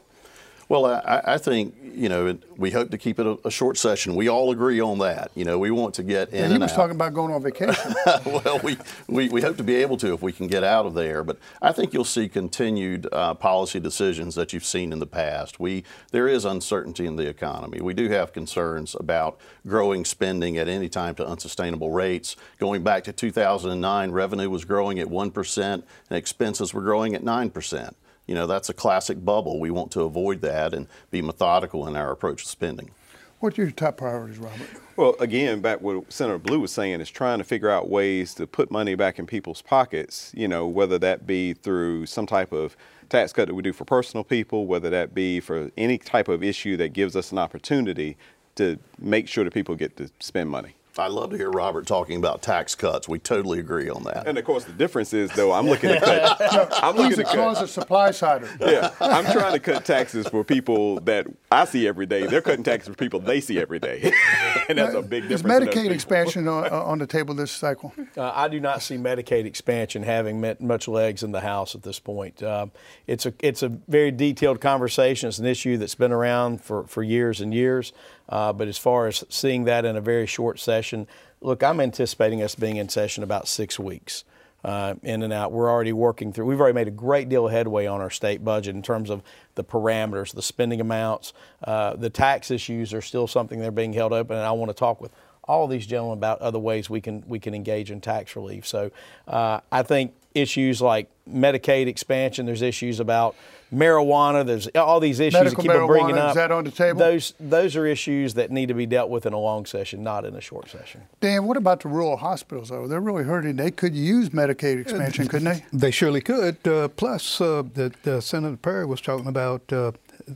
Well, 0.72 0.86
I, 0.86 1.22
I 1.26 1.38
think 1.38 1.76
you 1.84 2.08
know 2.08 2.38
we 2.56 2.72
hope 2.72 2.92
to 2.92 2.98
keep 2.98 3.20
it 3.20 3.26
a, 3.26 3.38
a, 3.44 3.52
short 3.52 3.78
session. 3.78 4.16
We 4.16 4.30
all 4.30 4.52
agree 4.52 4.80
on 4.80 5.00
that. 5.00 5.30
You 5.36 5.44
know, 5.44 5.60
we 5.60 5.70
want 5.70 5.96
to 5.96 6.04
get 6.04 6.30
in. 6.30 6.44
Yeah, 6.44 6.48
he 6.48 6.58
was 6.60 6.72
out. 6.72 6.76
talking 6.78 6.96
about 6.96 7.14
going 7.14 7.34
on 7.34 7.44
vacation. 7.44 7.94
well, 8.26 8.62
we, 8.64 8.78
we, 9.10 9.28
we 9.28 9.42
hope 9.42 9.58
to 9.58 9.64
be 9.64 9.76
able 9.76 9.98
to 9.98 10.14
if 10.14 10.22
we 10.22 10.32
can 10.32 10.48
get 10.48 10.64
out 10.64 10.86
of 10.86 10.94
there. 10.94 11.26
But 11.26 11.40
I 11.62 11.74
think 11.74 11.92
you'll 11.92 12.06
see 12.06 12.30
continued 12.30 13.10
uh, 13.12 13.34
policy 13.34 13.82
decisions 13.82 14.34
that 14.36 14.54
you've 14.54 14.64
seen 14.64 14.94
in 14.94 15.00
the 15.00 15.06
past. 15.06 15.60
We 15.60 15.84
there 16.12 16.30
is 16.30 16.46
uncertainty 16.46 17.06
in 17.06 17.18
the 17.18 17.28
economy. 17.28 17.82
We 17.82 17.94
do 17.94 18.08
have 18.08 18.32
concerns 18.32 18.96
about 18.98 19.42
growing 19.68 20.06
spending 20.06 20.58
at 20.58 20.70
any 20.70 20.88
time 20.88 21.16
to 21.16 21.28
unsustainable 21.28 21.92
rates. 21.92 22.38
Going 22.60 22.82
back 22.82 23.04
to 23.04 23.12
2009, 23.12 24.12
revenue 24.12 24.50
was 24.50 24.64
growing 24.64 25.00
at 25.00 25.10
one 25.10 25.32
percent 25.32 25.86
and 26.10 26.18
expenses 26.18 26.74
were 26.74 26.82
growing 26.82 27.14
at 27.14 27.26
nine 27.26 27.50
percent. 27.50 27.98
You 28.28 28.36
know, 28.36 28.48
that's 28.48 28.70
a 28.70 28.74
classic 28.74 29.24
bubble. 29.24 29.60
We 29.60 29.72
want 29.72 29.92
to 29.92 30.02
avoid 30.02 30.42
that 30.42 30.74
and 30.74 30.88
be 31.10 31.22
methodical 31.22 31.88
in 31.88 31.96
our 31.96 32.12
approach 32.12 32.44
to 32.44 32.50
spending. 32.50 32.92
What 33.40 33.58
are 33.58 33.64
your 33.64 33.72
top 33.72 33.98
priorities, 33.98 34.38
Robert? 34.38 34.68
Well, 34.96 35.16
again, 35.20 35.62
back 35.62 35.82
what 35.82 36.14
Senator 36.14 36.38
Blue 36.38 36.60
was 36.60 36.72
saying 36.72 37.02
is 37.02 37.10
trying 37.10 37.40
to 37.40 37.44
figure 37.44 37.72
out 37.72 37.90
ways 37.90 38.36
to 38.36 38.46
put 38.46 38.70
money 38.70 38.94
back 38.94 39.18
in 39.18 39.26
people's 39.26 39.64
pockets, 39.64 40.32
you 40.36 40.48
know, 40.48 40.68
whether 40.68 41.00
that 41.00 41.26
be 41.26 41.54
through 41.54 42.06
some 42.06 42.28
type 42.28 42.52
of 42.52 42.78
tax 43.10 43.34
cut 43.34 43.48
that 43.48 43.56
we 43.56 43.64
do 43.64 43.74
for 43.74 43.84
personal 43.84 44.24
people, 44.24 44.68
whether 44.68 44.92
that 44.92 45.16
be 45.16 45.40
for 45.40 45.72
any 45.76 45.98
type 45.98 46.28
of 46.28 46.44
issue 46.44 46.78
that 46.78 46.94
gives 46.94 47.16
us 47.16 47.32
an 47.32 47.40
opportunity 47.40 48.16
to 48.56 48.78
make 49.00 49.28
sure 49.28 49.44
that 49.44 49.54
people 49.54 49.76
get 49.76 49.98
to 49.98 50.10
spend 50.20 50.50
money. 50.50 50.76
I 50.98 51.08
love 51.08 51.30
to 51.32 51.38
hear 51.38 51.50
Robert 51.50 51.88
talking 51.88 52.18
about 52.18 52.42
tax 52.42 52.76
cuts. 52.76 53.08
We 53.08 53.20
totally 53.20 53.60
agree 53.60 53.90
on 53.90 54.04
that. 54.04 54.28
And 54.28 54.38
of 54.38 54.46
course, 54.46 54.66
the 54.66 54.74
difference 54.74 55.14
is, 55.14 55.32
though, 55.32 55.52
I'm 55.54 55.66
looking 55.66 55.90
to 55.90 56.00
cut. 56.00 56.74
I'm 56.84 56.96
looking 56.96 57.18
He's 57.18 57.18
to 57.18 57.24
cut. 57.24 57.62
a 57.62 57.68
supply 57.68 58.12
sider. 58.12 58.50
Yeah, 58.60 58.92
I'm 59.00 59.26
trying 59.32 59.54
to 59.54 59.60
cut 59.60 59.86
taxes 59.86 60.28
for 60.28 60.44
people 60.44 61.00
that 61.02 61.28
I 61.52 61.66
see 61.66 61.88
every 61.88 62.06
day. 62.06 62.28
They're 62.28 62.42
cutting 62.42 62.64
taxes 62.64 62.90
for 62.90 62.96
people 62.96 63.20
they 63.20 63.42
see 63.42 63.60
every 63.60 63.80
day, 63.80 64.14
and 64.70 64.78
that's 64.78 64.94
a 64.94 65.02
big 65.02 65.30
difference. 65.30 65.46
Is 65.46 65.68
Medicaid 65.68 65.92
expansion 65.92 66.48
on, 66.48 66.68
on, 66.68 67.00
the 67.00 67.08
table 67.08 67.34
this 67.34 67.52
cycle? 67.52 67.94
Uh, 68.18 68.32
I 68.34 68.48
do 68.48 68.60
not 68.60 68.82
see 68.82 68.98
Medicaid 68.98 69.46
expansion 69.46 70.04
having 70.04 70.42
much 70.60 70.88
legs 70.88 71.24
in 71.24 71.32
the 71.32 71.42
House 71.42 71.76
at 71.76 71.84
this 71.84 72.00
point. 72.00 72.44
Uh, 72.44 72.68
it's 73.08 73.26
a 73.26 73.34
it's 73.40 73.64
a 73.64 73.70
very 73.70 74.12
detailed 74.12 74.62
conversation. 74.62 75.30
It's 75.30 75.40
an 75.40 75.46
issue 75.46 75.78
that's 75.78 75.96
been 75.96 76.12
around 76.12 76.62
for, 76.62 76.84
for 76.88 77.04
years 77.04 77.42
and 77.42 77.54
years. 77.54 77.94
Uh, 78.32 78.54
but 78.54 78.68
as 78.68 78.78
far 78.78 79.08
as 79.08 79.24
seeing 79.30 79.66
that 79.66 79.86
in 79.86 79.96
a 79.96 80.02
very 80.02 80.26
short 80.26 80.60
session, 80.60 81.08
look, 81.42 81.62
I'm 81.62 81.80
anticipating 81.80 82.42
us 82.42 82.56
being 82.56 82.78
in 82.78 82.90
session 82.90 83.24
about 83.24 83.48
six 83.48 83.78
weeks. 83.78 84.24
Uh, 84.64 84.94
in 85.02 85.24
and 85.24 85.34
out. 85.34 85.52
We're 85.52 85.72
already 85.72 85.92
working 85.92 86.32
through. 86.32 86.46
We've 86.46 86.60
already 86.62 86.76
made 86.76 86.88
a 86.88 86.92
great 86.92 87.30
deal 87.30 87.48
of 87.48 87.52
headway 87.52 87.88
on 87.88 88.00
our 88.00 88.12
state 88.12 88.46
budget 88.46 88.76
in 88.76 88.84
terms 88.84 89.10
of 89.10 89.24
the 89.56 89.64
parameters, 89.64 90.36
the 90.36 90.44
spending 90.44 90.80
amounts. 90.80 91.34
Uh, 91.64 91.96
the 91.96 92.12
tax 92.12 92.52
issues 92.52 92.94
are 92.94 93.02
still 93.02 93.26
something 93.26 93.60
that 93.60 93.70
are 93.70 93.72
being 93.72 93.94
held 93.94 94.14
open, 94.14 94.38
and 94.38 94.46
I 94.46 94.52
want 94.52 94.70
to 94.70 94.76
talk 94.76 95.02
with 95.02 95.12
all 95.46 95.68
these 95.68 95.88
gentlemen 95.88 96.20
about 96.20 96.40
other 96.42 96.60
ways 96.60 96.92
we 96.92 97.02
can 97.02 97.24
we 97.28 97.40
can 97.40 97.56
engage 97.56 97.90
in 97.90 98.02
tax 98.02 98.36
relief. 98.36 98.68
So 98.68 98.92
uh, 99.28 99.62
I 99.72 99.82
think 99.82 100.14
issues 100.36 100.80
like 100.80 101.10
Medicaid 101.28 101.88
expansion. 101.88 102.46
There's 102.46 102.62
issues 102.62 103.00
about 103.00 103.36
marijuana. 103.74 104.46
There's 104.46 104.68
all 104.70 105.00
these 105.00 105.20
issues 105.20 105.34
Medical 105.34 105.64
that 105.64 105.80
keep 105.80 105.88
bringing 105.88 106.18
up. 106.18 106.30
Is 106.30 106.36
that 106.36 106.52
on 106.52 106.64
the 106.64 106.72
table? 106.72 107.00
Those 107.00 107.34
those 107.40 107.76
are 107.76 107.86
issues 107.86 108.34
that 108.36 108.52
need 108.52 108.68
to 108.68 108.74
be 108.74 108.86
dealt 108.86 109.10
with 109.10 109.26
in 109.26 109.34
a 109.34 109.40
long 109.40 109.66
session, 109.66 110.04
not 110.04 110.26
in 110.26 110.36
a 110.36 110.42
short 110.42 110.70
session. 110.70 111.02
Dan, 111.20 111.46
what 111.46 111.58
about 111.58 111.82
the 111.82 111.90
rural 111.90 112.18
hospitals? 112.18 112.70
Though 112.70 112.88
they're 112.88 113.02
really 113.02 113.24
hurting. 113.24 113.56
They 113.56 113.72
could 113.72 113.96
use 113.96 114.30
Medicaid 114.30 114.82
expansion, 114.82 115.28
couldn't 115.28 115.46
they? 115.46 115.66
They 115.74 115.92
surely 115.92 116.22
could. 116.22 116.66
Uh, 116.68 116.88
plus, 116.90 117.40
uh, 117.42 117.64
the, 117.74 117.94
the, 118.04 118.22
Senator 118.22 118.58
Perry 118.58 118.86
was 118.86 119.02
talking 119.02 119.28
about. 119.28 119.72
Uh, 119.72 119.92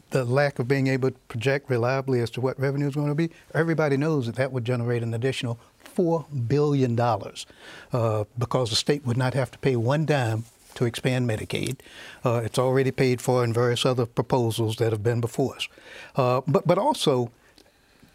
the 0.10 0.26
lack 0.26 0.58
of 0.60 0.68
being 0.68 0.88
able 0.88 1.12
to 1.12 1.18
project 1.28 1.70
reliably 1.70 2.20
as 2.20 2.30
to 2.32 2.42
what 2.42 2.60
revenue 2.60 2.88
is 2.88 2.96
going 2.96 3.08
to 3.08 3.16
be, 3.16 3.30
everybody 3.54 3.96
knows 3.96 4.26
that 4.26 4.36
that 4.36 4.52
would 4.52 4.66
generate 4.66 5.04
an 5.04 5.14
additional 5.14 5.60
$4 5.96 6.26
billion 6.48 7.00
uh, 7.00 8.24
because 8.38 8.72
the 8.72 8.76
state 8.76 9.06
would 9.06 9.16
not 9.16 9.34
have 9.36 9.52
to 9.52 9.60
pay 9.60 9.76
one 9.76 10.06
dime 10.06 10.46
to 10.76 10.86
expand 10.86 11.30
Medicaid. 11.30 11.80
Uh, 12.24 12.42
it's 12.44 12.60
already 12.60 12.92
paid 12.92 13.22
for 13.22 13.44
in 13.44 13.54
various 13.54 13.86
other 13.86 14.06
proposals 14.06 14.78
that 14.78 14.92
have 14.92 15.04
been 15.04 15.22
before 15.22 15.56
us. 15.56 15.68
Uh, 16.16 16.42
but, 16.48 16.68
but 16.68 16.78
also, 16.78 17.32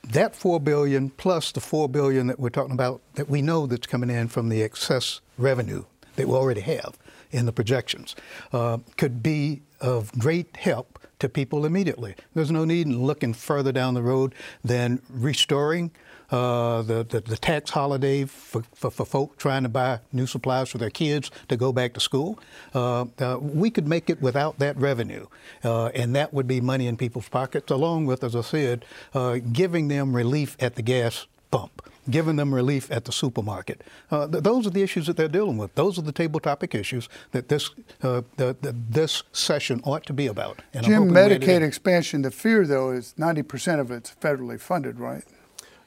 that 0.02 0.34
four 0.34 0.60
billion 0.60 1.10
plus 1.10 1.52
the 1.52 1.60
four 1.60 1.88
billion 1.88 2.26
that 2.28 2.40
we're 2.40 2.50
talking 2.50 2.72
about 2.72 3.00
that 3.14 3.28
we 3.28 3.42
know 3.42 3.66
that's 3.66 3.86
coming 3.86 4.10
in 4.10 4.28
from 4.28 4.48
the 4.48 4.62
excess 4.62 5.20
revenue 5.36 5.84
that 6.16 6.26
we 6.26 6.34
already 6.34 6.62
have 6.62 6.96
in 7.30 7.46
the 7.46 7.52
projections 7.52 8.16
uh, 8.52 8.78
could 8.96 9.22
be 9.22 9.62
of 9.80 10.12
great 10.18 10.56
help 10.56 10.98
to 11.18 11.28
people 11.28 11.66
immediately. 11.66 12.14
There's 12.34 12.50
no 12.50 12.64
need 12.64 12.86
in 12.86 13.02
looking 13.02 13.34
further 13.34 13.72
down 13.72 13.94
the 13.94 14.02
road 14.02 14.34
than 14.64 15.02
restoring 15.08 15.90
uh, 16.30 16.82
the, 16.82 17.04
the, 17.04 17.20
the, 17.20 17.36
tax 17.36 17.70
holiday 17.70 18.24
for, 18.24 18.62
for, 18.74 18.90
for, 18.90 19.04
folk 19.04 19.36
trying 19.36 19.62
to 19.62 19.68
buy 19.68 19.98
new 20.12 20.26
supplies 20.26 20.68
for 20.68 20.78
their 20.78 20.90
kids 20.90 21.30
to 21.48 21.56
go 21.56 21.72
back 21.72 21.94
to 21.94 22.00
school. 22.00 22.38
Uh, 22.74 23.06
uh, 23.18 23.38
we 23.40 23.70
could 23.70 23.88
make 23.88 24.08
it 24.08 24.20
without 24.22 24.58
that 24.58 24.76
revenue, 24.76 25.26
uh, 25.64 25.86
and 25.86 26.14
that 26.14 26.32
would 26.32 26.46
be 26.46 26.60
money 26.60 26.86
in 26.86 26.96
people's 26.96 27.28
pockets, 27.28 27.70
along 27.70 28.06
with, 28.06 28.22
as 28.22 28.36
I 28.36 28.42
said, 28.42 28.84
uh, 29.14 29.38
giving 29.52 29.88
them 29.88 30.14
relief 30.14 30.56
at 30.60 30.76
the 30.76 30.82
gas 30.82 31.26
pump 31.50 31.82
giving 32.08 32.36
them 32.36 32.52
relief 32.52 32.90
at 32.90 33.04
the 33.04 33.12
supermarket. 33.12 33.82
Uh, 34.10 34.26
th- 34.26 34.42
those 34.42 34.66
are 34.66 34.70
the 34.70 34.82
issues 34.82 35.06
that 35.06 35.16
they're 35.16 35.28
dealing 35.28 35.58
with. 35.58 35.74
Those 35.74 35.98
are 35.98 36.02
the 36.02 36.12
table 36.12 36.40
topic 36.40 36.74
issues 36.74 37.08
that 37.32 37.48
this 37.48 37.70
uh, 38.02 38.22
the, 38.36 38.56
the, 38.60 38.74
this 38.88 39.22
session 39.32 39.80
ought 39.84 40.04
to 40.06 40.12
be 40.12 40.26
about. 40.26 40.60
And 40.72 40.84
Jim, 40.84 41.10
Medicaid 41.10 41.62
expansion. 41.62 42.22
The 42.22 42.30
fear, 42.30 42.66
though, 42.66 42.90
is 42.90 43.14
90% 43.18 43.80
of 43.80 43.90
it's 43.90 44.14
federally 44.20 44.58
funded, 44.58 44.98
right? 44.98 45.24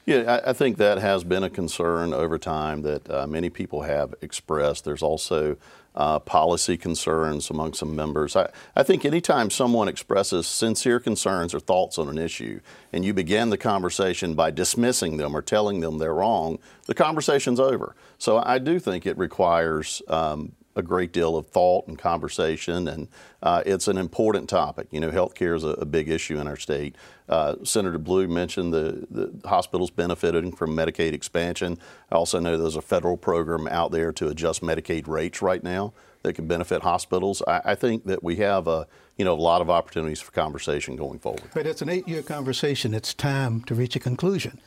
Yeah, 0.05 0.39
I, 0.45 0.49
I, 0.49 0.53
think 0.53 0.77
that 0.77 0.97
has 0.97 1.23
been 1.23 1.43
a 1.43 1.49
concern 1.49 2.13
over 2.13 2.37
time 2.37 2.81
that 2.81 3.09
uh, 3.09 3.25
many 3.25 3.49
people 3.49 3.83
have 3.83 4.13
expressed. 4.21 4.83
There's 4.83 5.01
also 5.01 5.55
uh, 5.95 6.19
policy 6.19 6.75
concerns 6.75 7.49
among 7.49 7.73
some 7.73 7.95
members. 7.95 8.35
I, 8.35 8.49
I 8.75 8.83
think 8.83 9.05
anytime 9.05 9.49
someone 9.49 9.87
expresses 9.87 10.45
sincere 10.45 10.99
concerns 10.99 11.53
or 11.53 11.59
thoughts 11.61 11.97
on 11.97 12.09
an 12.09 12.17
issue 12.17 12.59
and 12.91 13.05
you 13.05 13.13
begin 13.13 13.49
the 13.49 13.57
conversation 13.57 14.33
by 14.33 14.51
dismissing 14.51 15.17
them 15.17 15.37
or 15.37 15.41
telling 15.41 15.79
them 15.79 15.99
they're 15.99 16.13
wrong, 16.13 16.59
the 16.85 16.95
conversation's 16.95 17.59
over. 17.59 17.95
So 18.17 18.41
I 18.43 18.57
do 18.57 18.79
think 18.79 19.05
it 19.05 19.17
requires 19.17 20.01
um, 20.09 20.53
a 20.75 20.81
great 20.81 21.11
deal 21.11 21.37
of 21.37 21.47
thought 21.47 21.87
and 21.87 21.97
conversation, 21.97 22.87
and 22.87 23.07
uh, 23.41 23.61
it's 23.65 23.87
an 23.87 23.97
important 23.97 24.49
topic. 24.49 24.87
You 24.91 24.99
know, 24.99 25.11
healthcare 25.11 25.55
is 25.55 25.63
a, 25.63 25.69
a 25.69 25.85
big 25.85 26.09
issue 26.09 26.39
in 26.39 26.47
our 26.47 26.57
state. 26.57 26.95
Uh, 27.29 27.55
Senator 27.63 27.97
Blue 27.97 28.27
mentioned 28.27 28.73
the, 28.73 29.07
the 29.09 29.47
hospitals 29.47 29.91
benefiting 29.91 30.51
from 30.51 30.75
Medicaid 30.75 31.13
expansion. 31.13 31.77
I 32.11 32.15
also 32.15 32.39
know 32.39 32.57
there's 32.57 32.75
a 32.75 32.81
federal 32.81 33.17
program 33.17 33.67
out 33.67 33.91
there 33.91 34.11
to 34.13 34.27
adjust 34.27 34.61
Medicaid 34.61 35.07
rates 35.07 35.41
right 35.41 35.63
now 35.63 35.93
that 36.23 36.33
could 36.33 36.47
benefit 36.47 36.81
hospitals. 36.81 37.41
I, 37.47 37.61
I 37.65 37.75
think 37.75 38.05
that 38.05 38.23
we 38.23 38.37
have 38.37 38.67
a 38.67 38.87
you 39.17 39.25
know 39.25 39.33
a 39.33 39.35
lot 39.35 39.61
of 39.61 39.69
opportunities 39.69 40.21
for 40.21 40.31
conversation 40.31 40.95
going 40.95 41.19
forward. 41.19 41.43
But 41.53 41.67
it's 41.67 41.81
an 41.81 41.89
eight-year 41.89 42.23
conversation. 42.23 42.93
It's 42.93 43.13
time 43.13 43.61
to 43.63 43.75
reach 43.75 43.95
a 43.95 43.99
conclusion 43.99 44.59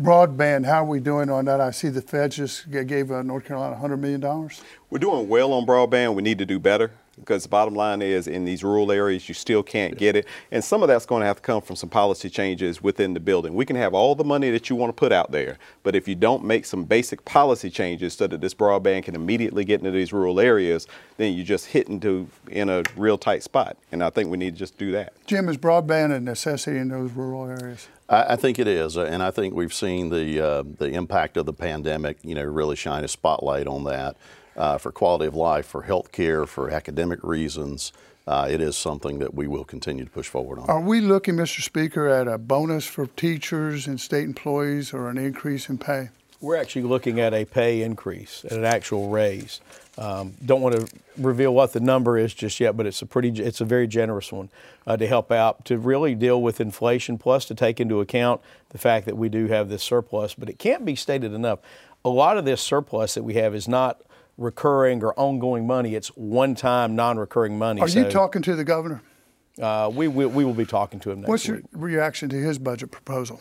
broadband, 0.00 0.66
how 0.66 0.82
are 0.82 0.86
we 0.86 1.00
doing 1.00 1.30
on 1.30 1.44
that? 1.46 1.60
I 1.60 1.70
see 1.70 1.88
the 1.88 2.02
feds 2.02 2.36
just 2.36 2.70
gave 2.70 3.10
uh, 3.10 3.22
North 3.22 3.44
Carolina 3.44 3.76
$100 3.76 3.98
million. 3.98 4.50
We're 4.90 4.98
doing 4.98 5.28
well 5.28 5.52
on 5.52 5.66
broadband. 5.66 6.14
We 6.14 6.22
need 6.22 6.38
to 6.38 6.46
do 6.46 6.58
better 6.58 6.92
because 7.18 7.42
the 7.42 7.48
bottom 7.48 7.74
line 7.74 8.02
is 8.02 8.26
in 8.26 8.44
these 8.44 8.64
rural 8.64 8.90
areas 8.90 9.28
you 9.28 9.34
still 9.34 9.62
can't 9.62 9.96
get 9.96 10.16
it. 10.16 10.26
And 10.50 10.62
some 10.64 10.82
of 10.82 10.88
that's 10.88 11.06
going 11.06 11.20
to 11.20 11.26
have 11.26 11.36
to 11.36 11.42
come 11.42 11.62
from 11.62 11.76
some 11.76 11.88
policy 11.88 12.30
changes 12.30 12.82
within 12.82 13.14
the 13.14 13.20
building. 13.20 13.54
We 13.54 13.66
can 13.66 13.76
have 13.76 13.94
all 13.94 14.14
the 14.14 14.24
money 14.24 14.50
that 14.50 14.70
you 14.70 14.76
want 14.76 14.90
to 14.90 14.98
put 14.98 15.12
out 15.12 15.30
there 15.30 15.58
but 15.82 15.94
if 15.94 16.08
you 16.08 16.14
don't 16.14 16.44
make 16.44 16.64
some 16.64 16.84
basic 16.84 17.24
policy 17.24 17.70
changes 17.70 18.14
so 18.14 18.26
that 18.26 18.40
this 18.40 18.54
broadband 18.54 19.04
can 19.04 19.14
immediately 19.14 19.64
get 19.64 19.80
into 19.80 19.90
these 19.90 20.12
rural 20.12 20.40
areas 20.40 20.86
then 21.16 21.34
you 21.34 21.44
just 21.44 21.66
hit 21.66 21.88
into 21.88 22.28
in 22.48 22.68
a 22.68 22.82
real 22.96 23.18
tight 23.18 23.42
spot. 23.42 23.76
And 23.90 24.02
i 24.02 24.10
think 24.10 24.30
we 24.30 24.38
need 24.38 24.54
to 24.54 24.58
just 24.58 24.78
do 24.78 24.92
that. 24.92 25.12
Jim 25.26 25.48
is 25.48 25.56
broadband 25.56 26.12
a 26.12 26.20
necessity 26.20 26.78
in 26.78 26.88
those 26.88 27.12
rural 27.12 27.46
areas? 27.46 27.88
I, 28.08 28.36
think 28.36 28.58
it 28.58 28.68
is, 28.68 28.98
and 28.98 29.22
I 29.22 29.30
think 29.30 29.54
we've 29.54 29.72
seen 29.72 30.10
the 30.10 30.38
uh, 30.38 30.64
the 30.78 30.90
impact 30.90 31.38
of 31.38 31.46
the 31.46 31.52
pandemic, 31.54 32.18
you 32.22 32.34
know, 32.34 32.44
really 32.44 32.76
shine 32.76 33.04
a 33.04 33.08
spotlight 33.08 33.66
on 33.66 33.84
that 33.84 34.16
uh, 34.56 34.78
for 34.78 34.92
quality 34.92 35.26
of 35.26 35.34
life, 35.34 35.66
for 35.66 35.82
health 35.82 36.12
care, 36.12 36.46
for 36.46 36.70
academic 36.70 37.22
reasons. 37.22 37.92
Uh, 38.26 38.46
it 38.48 38.60
is 38.60 38.76
something 38.76 39.18
that 39.18 39.34
we 39.34 39.48
will 39.48 39.64
continue 39.64 40.04
to 40.04 40.10
push 40.10 40.28
forward 40.28 40.58
on. 40.58 40.70
Are 40.70 40.80
we 40.80 41.00
looking, 41.00 41.34
Mr. 41.34 41.60
Speaker, 41.60 42.06
at 42.06 42.28
a 42.28 42.38
bonus 42.38 42.86
for 42.86 43.06
teachers 43.06 43.88
and 43.88 44.00
state 44.00 44.24
employees 44.24 44.92
or 44.92 45.08
an 45.08 45.18
increase 45.18 45.68
in 45.68 45.78
pay? 45.78 46.10
We're 46.40 46.56
actually 46.56 46.82
looking 46.82 47.20
at 47.20 47.34
a 47.34 47.44
pay 47.44 47.82
increase, 47.82 48.44
at 48.44 48.52
an 48.52 48.64
actual 48.64 49.08
raise. 49.10 49.60
Um, 49.98 50.34
don't 50.44 50.60
want 50.60 50.76
to 50.76 50.96
reveal 51.16 51.54
what 51.54 51.72
the 51.72 51.80
number 51.80 52.18
is 52.18 52.32
just 52.34 52.58
yet, 52.58 52.76
but 52.76 52.86
it's 52.86 53.02
a 53.02 53.06
pretty, 53.06 53.28
it's 53.28 53.60
a 53.60 53.64
very 53.64 53.86
generous 53.86 54.32
one 54.32 54.48
uh, 54.86 54.96
to 54.96 55.06
help 55.06 55.30
out 55.30 55.64
to 55.66 55.78
really 55.78 56.14
deal 56.14 56.42
with 56.42 56.60
inflation, 56.60 57.18
plus 57.18 57.44
to 57.46 57.54
take 57.54 57.78
into 57.78 58.00
account 58.00 58.40
the 58.70 58.78
fact 58.78 59.06
that 59.06 59.16
we 59.16 59.28
do 59.28 59.46
have 59.48 59.68
this 59.68 59.82
surplus. 59.82 60.34
But 60.34 60.48
it 60.48 60.58
can't 60.58 60.84
be 60.84 60.96
stated 60.96 61.32
enough. 61.32 61.60
A 62.04 62.08
lot 62.08 62.36
of 62.36 62.44
this 62.44 62.60
surplus 62.60 63.14
that 63.14 63.22
we 63.22 63.34
have 63.34 63.54
is 63.54 63.68
not 63.68 64.00
recurring 64.38 65.02
or 65.02 65.12
ongoing 65.18 65.66
money. 65.66 65.94
It's 65.94 66.08
one-time, 66.08 66.96
non-recurring 66.96 67.58
money. 67.58 67.80
Are 67.80 67.88
so, 67.88 68.00
you 68.00 68.10
talking 68.10 68.42
to 68.42 68.56
the 68.56 68.64
governor? 68.64 69.02
Uh, 69.60 69.90
we, 69.92 70.08
we, 70.08 70.26
we 70.26 70.44
will 70.44 70.54
be 70.54 70.64
talking 70.64 70.98
to 71.00 71.10
him 71.10 71.20
next 71.20 71.28
week. 71.28 71.28
What's 71.28 71.48
week. 71.48 71.64
your 71.72 71.80
reaction 71.80 72.28
to 72.30 72.36
his 72.36 72.58
budget 72.58 72.90
proposal? 72.90 73.40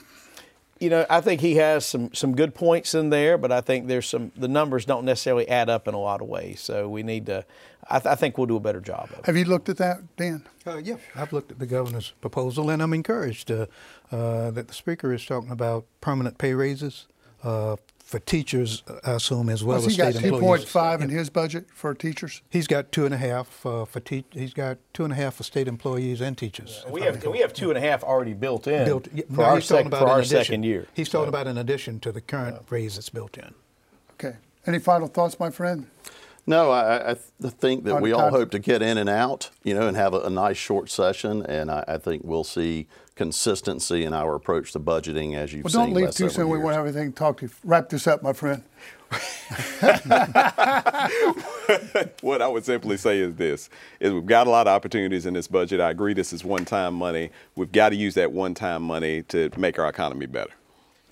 You 0.80 0.90
know, 0.90 1.06
I 1.12 1.22
think 1.22 1.42
he 1.42 1.56
has 1.56 1.86
some, 1.86 2.12
some 2.14 2.36
good 2.36 2.56
points 2.56 2.96
in 2.96 3.12
there, 3.12 3.38
but 3.38 3.52
I 3.52 3.62
think 3.62 3.88
there's 3.88 4.10
some 4.10 4.32
the 4.36 4.48
numbers 4.48 4.84
don't 4.84 5.06
necessarily 5.06 5.48
add 5.48 5.70
up 5.70 5.88
in 5.88 5.94
a 5.94 6.00
lot 6.00 6.22
of 6.22 6.28
ways. 6.28 6.60
So 6.60 6.90
we 6.90 7.04
need 7.04 7.28
to. 7.28 7.46
I, 7.88 8.00
th- 8.00 8.12
I 8.12 8.16
think 8.16 8.38
we'll 8.38 8.48
do 8.48 8.56
a 8.56 8.60
better 8.60 8.82
job 8.82 9.10
of 9.12 9.20
it. 9.20 9.26
Have 9.28 9.38
you 9.38 9.46
looked 9.46 9.70
at 9.70 9.78
that, 9.78 10.00
Dan? 10.18 10.48
Uh, 10.66 10.78
yeah, 10.78 10.96
I've 11.16 11.34
looked 11.34 11.52
at 11.52 11.60
the 11.60 11.68
governor's 11.68 12.14
proposal, 12.20 12.72
and 12.72 12.82
I'm 12.82 12.94
encouraged 12.94 13.52
uh, 13.52 13.68
uh, 14.12 14.50
that 14.52 14.70
the 14.70 14.74
speaker 14.74 15.14
is 15.14 15.24
talking 15.24 15.52
about 15.52 15.86
permanent 16.00 16.40
pay 16.40 16.56
raises 16.56 17.06
uh, 17.44 17.76
for 18.12 18.20
teachers, 18.20 18.84
I 19.06 19.14
assume, 19.14 19.48
as 19.50 19.64
well 19.64 19.78
Has 19.78 19.88
as 19.88 19.94
he 19.94 19.98
got 19.98 20.12
state 20.14 20.20
two 20.28 20.36
employees. 20.36 20.60
point 20.60 20.70
five 20.70 21.02
in 21.02 21.10
his 21.10 21.30
budget 21.30 21.66
for 21.74 21.94
teachers? 21.96 22.42
He's 22.50 22.68
got 22.68 22.92
two 22.92 23.06
and 23.06 23.14
a 23.14 23.18
half 23.18 23.66
uh, 23.66 23.86
for 23.86 24.02
te- 24.02 24.26
he's 24.32 24.54
got 24.54 24.78
two 24.94 25.06
and 25.06 25.14
a 25.14 25.16
half 25.16 25.36
for 25.36 25.44
state 25.44 25.70
employees 25.70 26.20
and 26.20 26.38
teachers. 26.38 26.84
We 26.90 27.02
have 27.02 27.26
we 27.26 27.40
have 27.40 27.54
two 27.54 27.70
and 27.70 27.78
a 27.78 27.82
half 27.82 28.04
already 28.04 28.34
built 28.34 28.68
in 28.68 28.84
built 28.86 29.08
yeah, 29.14 29.24
for 29.34 29.42
no, 29.42 29.44
our, 29.44 29.56
he's 29.56 29.68
talking 29.70 29.86
sec- 29.86 29.88
about 29.88 30.02
for 30.02 30.08
our 30.10 30.20
addition. 30.20 30.38
second 30.44 30.64
year. 30.64 30.88
He's 30.94 31.08
talking 31.10 31.30
about 31.30 31.48
in 31.48 31.58
addition 31.58 32.02
to 32.02 32.12
the 32.12 32.22
current 32.22 32.58
raise 32.70 32.96
that's 32.96 33.10
built 33.10 33.38
in. 33.38 33.54
Okay. 34.14 34.36
Any 34.68 34.80
final 34.80 35.08
thoughts, 35.08 35.40
my 35.40 35.50
friend? 35.50 35.88
No, 36.46 36.70
I, 36.72 37.12
I 37.12 37.14
th- 37.42 37.54
think 37.54 37.86
that 37.86 37.96
On 37.96 38.02
we 38.02 38.12
all 38.12 38.22
time. 38.30 38.32
hope 38.32 38.52
to 38.52 38.60
get 38.60 38.82
in 38.82 38.98
and 38.98 39.08
out, 39.10 39.52
you 39.64 39.74
know, 39.74 39.88
and 39.88 39.96
have 39.96 40.14
a, 40.14 40.22
a 40.22 40.30
nice 40.30 40.58
short 40.58 40.90
session. 40.90 41.46
And 41.46 41.72
I, 41.72 41.84
I 41.88 41.98
think 41.98 42.24
we'll 42.26 42.44
see 42.44 42.88
consistency 43.26 44.04
in 44.04 44.14
our 44.14 44.34
approach 44.36 44.72
to 44.72 44.80
budgeting 44.80 45.36
as 45.36 45.54
you've 45.54 45.64
Well, 45.64 45.72
seen. 45.72 45.82
don't 45.82 45.94
leave 45.94 46.06
too 46.08 46.30
several 46.30 46.32
soon. 46.32 46.50
We 46.50 46.58
years. 46.58 46.64
want 46.66 46.78
everything 46.78 47.12
to 47.12 47.16
talk 47.18 47.38
to 47.38 47.46
you. 47.46 47.52
Wrap 47.64 47.90
this 47.90 48.08
up, 48.08 48.24
my 48.24 48.34
friend. 48.34 48.64
What 52.22 52.42
I 52.42 52.48
would 52.48 52.66
simply 52.66 52.98
say 52.98 53.20
is 53.20 53.36
this: 53.36 53.70
is 54.00 54.14
we've 54.14 54.26
got 54.26 54.48
a 54.48 54.50
lot 54.50 54.68
of 54.68 54.74
opportunities 54.74 55.26
in 55.26 55.34
this 55.34 55.48
budget. 55.48 55.80
I 55.80 55.92
agree, 55.92 56.14
this 56.14 56.34
is 56.34 56.44
one-time 56.44 56.94
money. 56.94 57.30
We've 57.56 57.72
got 57.72 57.90
to 57.90 57.96
use 57.96 58.16
that 58.16 58.32
one-time 58.32 58.84
money 58.84 59.24
to 59.24 59.50
make 59.58 59.80
our 59.80 59.88
economy 59.90 60.26
better. 60.26 60.52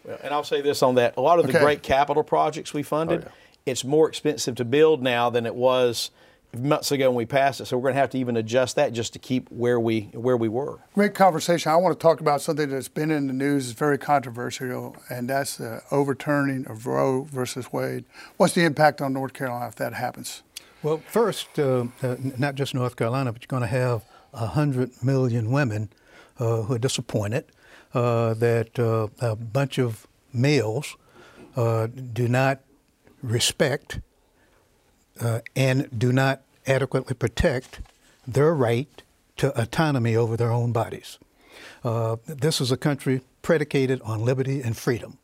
Well, 0.06 0.18
And 0.24 0.34
I'll 0.34 0.44
say 0.44 0.62
this 0.62 0.82
on 0.84 0.96
that: 0.96 1.16
a 1.18 1.22
lot 1.22 1.40
of 1.40 1.46
the 1.46 1.52
Okay. 1.52 1.60
great 1.64 1.84
capital 1.84 2.24
projects 2.24 2.74
we 2.74 2.84
funded, 2.84 3.22
Oh, 3.22 3.24
yeah. 3.28 3.72
it's 3.72 3.84
more 3.84 4.08
expensive 4.10 4.56
to 4.56 4.66
build 4.66 5.02
now 5.04 5.30
than 5.30 5.46
it 5.46 5.56
was 5.56 6.12
months 6.58 6.92
ago 6.92 7.10
when 7.10 7.16
we 7.16 7.26
passed 7.26 7.62
it. 7.62 7.66
So 7.66 7.78
we're 7.78 7.84
going 7.84 7.96
to 7.96 8.00
have 8.00 8.10
to 8.12 8.18
even 8.18 8.38
adjust 8.38 8.76
that 8.76 8.94
just 8.94 9.14
to 9.14 9.20
keep 9.20 9.50
where 9.52 9.80
we 9.80 10.10
where 10.14 10.38
we 10.38 10.50
were. 10.50 10.80
Great 10.94 11.14
conversation. 11.14 11.72
I 11.72 11.76
want 11.76 11.98
to 11.98 12.02
talk 12.02 12.20
about 12.20 12.42
something 12.42 12.70
that's 12.70 12.88
been 12.88 13.12
in 13.12 13.28
the 13.28 13.34
news, 13.34 13.68
is 13.68 13.72
very 13.74 13.98
controversial, 13.98 14.96
and 15.10 15.30
that's 15.30 15.58
the 15.58 15.82
overturning 15.92 16.66
of 16.68 16.88
Roe 16.88 17.24
versus 17.24 17.72
Wade. 17.72 18.06
What's 18.38 18.54
the 18.54 18.64
impact 18.64 19.02
on 19.02 19.14
North 19.14 19.34
Carolina 19.34 19.68
if 19.68 19.76
that 19.76 19.94
happens? 19.94 20.44
Well, 20.82 21.02
first, 21.08 21.60
uh, 21.60 21.88
uh, 22.02 22.16
not 22.38 22.56
just 22.56 22.74
North 22.74 22.96
Carolina, 22.96 23.34
but 23.34 23.42
you're 23.42 23.48
going 23.48 23.62
to 23.62 23.68
have 23.68 24.04
100 24.32 25.04
million 25.04 25.52
women 25.52 25.90
uh, 26.40 26.62
who 26.64 26.76
are 26.76 26.80
disappointed 26.80 27.46
uh, 27.94 28.34
that 28.36 28.80
uh, 28.80 29.08
a 29.20 29.36
bunch 29.36 29.78
of 29.78 30.08
males 30.32 30.96
uh, 31.56 31.88
do 31.88 32.28
not 32.28 32.62
respect 33.22 34.00
uh, 35.20 35.40
and 35.56 35.90
do 35.98 36.12
not 36.12 36.42
adequately 36.66 37.16
protect 37.16 37.82
their 38.28 38.54
right 38.54 39.04
to 39.38 39.60
autonomy 39.60 40.16
over 40.16 40.38
their 40.38 40.52
own 40.52 40.72
bodies. 40.72 41.18
Uh, 41.84 42.18
this 42.26 42.62
is 42.62 42.72
a 42.72 42.78
country 42.78 43.22
predicated 43.42 44.02
on 44.02 44.24
liberty 44.24 44.62
and 44.62 44.78
freedom. 44.78 45.18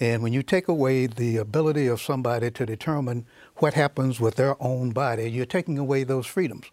And 0.00 0.22
when 0.22 0.32
you 0.32 0.42
take 0.42 0.68
away 0.68 1.06
the 1.06 1.36
ability 1.36 1.86
of 1.86 2.00
somebody 2.00 2.50
to 2.50 2.66
determine 2.66 3.26
what 3.56 3.74
happens 3.74 4.18
with 4.18 4.36
their 4.36 4.60
own 4.60 4.90
body, 4.90 5.30
you're 5.30 5.46
taking 5.46 5.78
away 5.78 6.04
those 6.04 6.26
freedoms. 6.26 6.66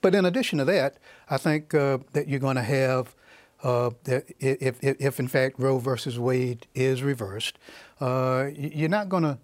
But 0.00 0.14
in 0.14 0.24
addition 0.24 0.58
to 0.58 0.64
that, 0.66 0.98
I 1.28 1.36
think 1.36 1.74
uh, 1.74 1.98
that 2.12 2.28
you're 2.28 2.40
going 2.40 2.56
to 2.56 2.62
have, 2.62 3.14
uh, 3.62 3.90
if, 4.06 4.78
if, 4.82 5.00
if 5.00 5.20
in 5.20 5.28
fact 5.28 5.58
Roe 5.58 5.78
versus 5.78 6.18
Wade 6.18 6.66
is 6.74 7.02
reversed, 7.02 7.58
uh, 8.00 8.50
you're 8.54 8.88
not 8.88 9.08
going 9.08 9.24
to 9.24 9.38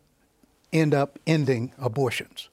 end 0.73 0.95
up 0.95 1.19
ending 1.27 1.73
abortions. 1.79 2.50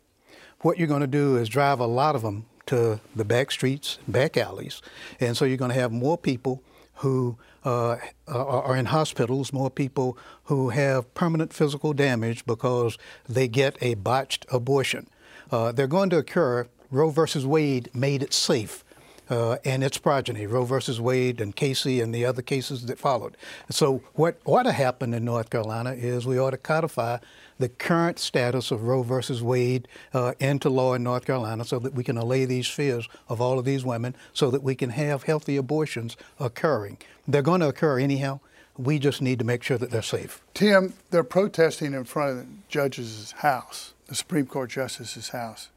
What 0.61 0.77
you're 0.77 0.87
going 0.87 1.01
to 1.01 1.07
do 1.07 1.37
is 1.37 1.49
drive 1.49 1.79
a 1.79 1.85
lot 1.85 2.15
of 2.15 2.21
them 2.23 2.45
to 2.67 2.99
the 3.15 3.23
back 3.23 3.51
streets, 3.51 3.99
back 4.07 4.37
alleys, 4.37 4.81
and 5.19 5.37
so 5.37 5.45
you're 5.45 5.57
going 5.57 5.71
to 5.71 5.79
have 5.79 5.91
more 5.91 6.17
people 6.17 6.63
who 6.95 7.37
uh, 7.63 7.97
are 8.27 8.75
in 8.75 8.85
hospitals, 8.85 9.53
more 9.53 9.69
people 9.69 10.17
who 10.45 10.69
have 10.69 11.13
permanent 11.13 11.53
physical 11.53 11.93
damage 11.93 12.45
because 12.45 12.97
they 13.29 13.47
get 13.47 13.77
a 13.81 13.93
botched 13.93 14.45
abortion. 14.51 15.07
Uh, 15.51 15.71
they're 15.71 15.87
going 15.87 16.09
to 16.09 16.17
occur. 16.17 16.67
Roe 16.89 17.09
versus 17.09 17.45
Wade 17.45 17.89
made 17.93 18.23
it 18.23 18.33
safe 18.33 18.83
uh, 19.29 19.57
and 19.65 19.83
its 19.83 19.97
progeny, 19.97 20.45
Roe 20.45 20.63
versus 20.63 20.99
Wade 21.01 21.41
and 21.41 21.55
Casey 21.55 22.01
and 22.01 22.13
the 22.13 22.25
other 22.25 22.41
cases 22.41 22.85
that 22.85 22.99
followed. 22.99 23.35
So, 23.69 24.01
what 24.13 24.39
ought 24.45 24.63
to 24.63 24.71
happen 24.71 25.13
in 25.13 25.25
North 25.25 25.49
Carolina 25.49 25.93
is 25.93 26.25
we 26.25 26.39
ought 26.39 26.51
to 26.51 26.57
codify 26.57 27.17
the 27.59 27.69
current 27.69 28.19
status 28.19 28.71
of 28.71 28.83
Roe 28.83 29.03
versus 29.03 29.41
Wade 29.41 29.87
uh, 30.13 30.33
into 30.39 30.69
law 30.69 30.93
in 30.93 31.03
North 31.03 31.25
Carolina 31.25 31.65
so 31.65 31.79
that 31.79 31.93
we 31.93 32.03
can 32.03 32.17
allay 32.17 32.45
these 32.45 32.67
fears 32.67 33.07
of 33.29 33.41
all 33.41 33.59
of 33.59 33.65
these 33.65 33.83
women 33.83 34.15
so 34.33 34.51
that 34.51 34.63
we 34.63 34.75
can 34.75 34.91
have 34.91 35.23
healthy 35.23 35.57
abortions 35.57 36.15
occurring. 36.39 36.97
They're 37.27 37.41
going 37.41 37.61
to 37.61 37.69
occur 37.69 37.99
anyhow. 37.99 38.39
We 38.77 38.99
just 38.99 39.21
need 39.23 39.39
to 39.39 39.45
make 39.45 39.63
sure 39.63 39.77
that 39.79 39.89
they're 39.89 40.03
safe. 40.03 40.41
Tim, 40.53 40.93
they're 41.09 41.23
protesting 41.23 41.93
in 41.93 42.03
front 42.03 42.31
of 42.31 42.37
the 42.37 42.47
judge's 42.69 43.31
house, 43.37 43.93
the 44.07 44.13
Supreme 44.13 44.45
Court 44.45 44.69
justice's 44.69 45.29
house. 45.29 45.69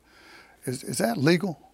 Is, 0.67 0.85
is 0.85 0.99
that 0.99 1.17
legal? 1.17 1.70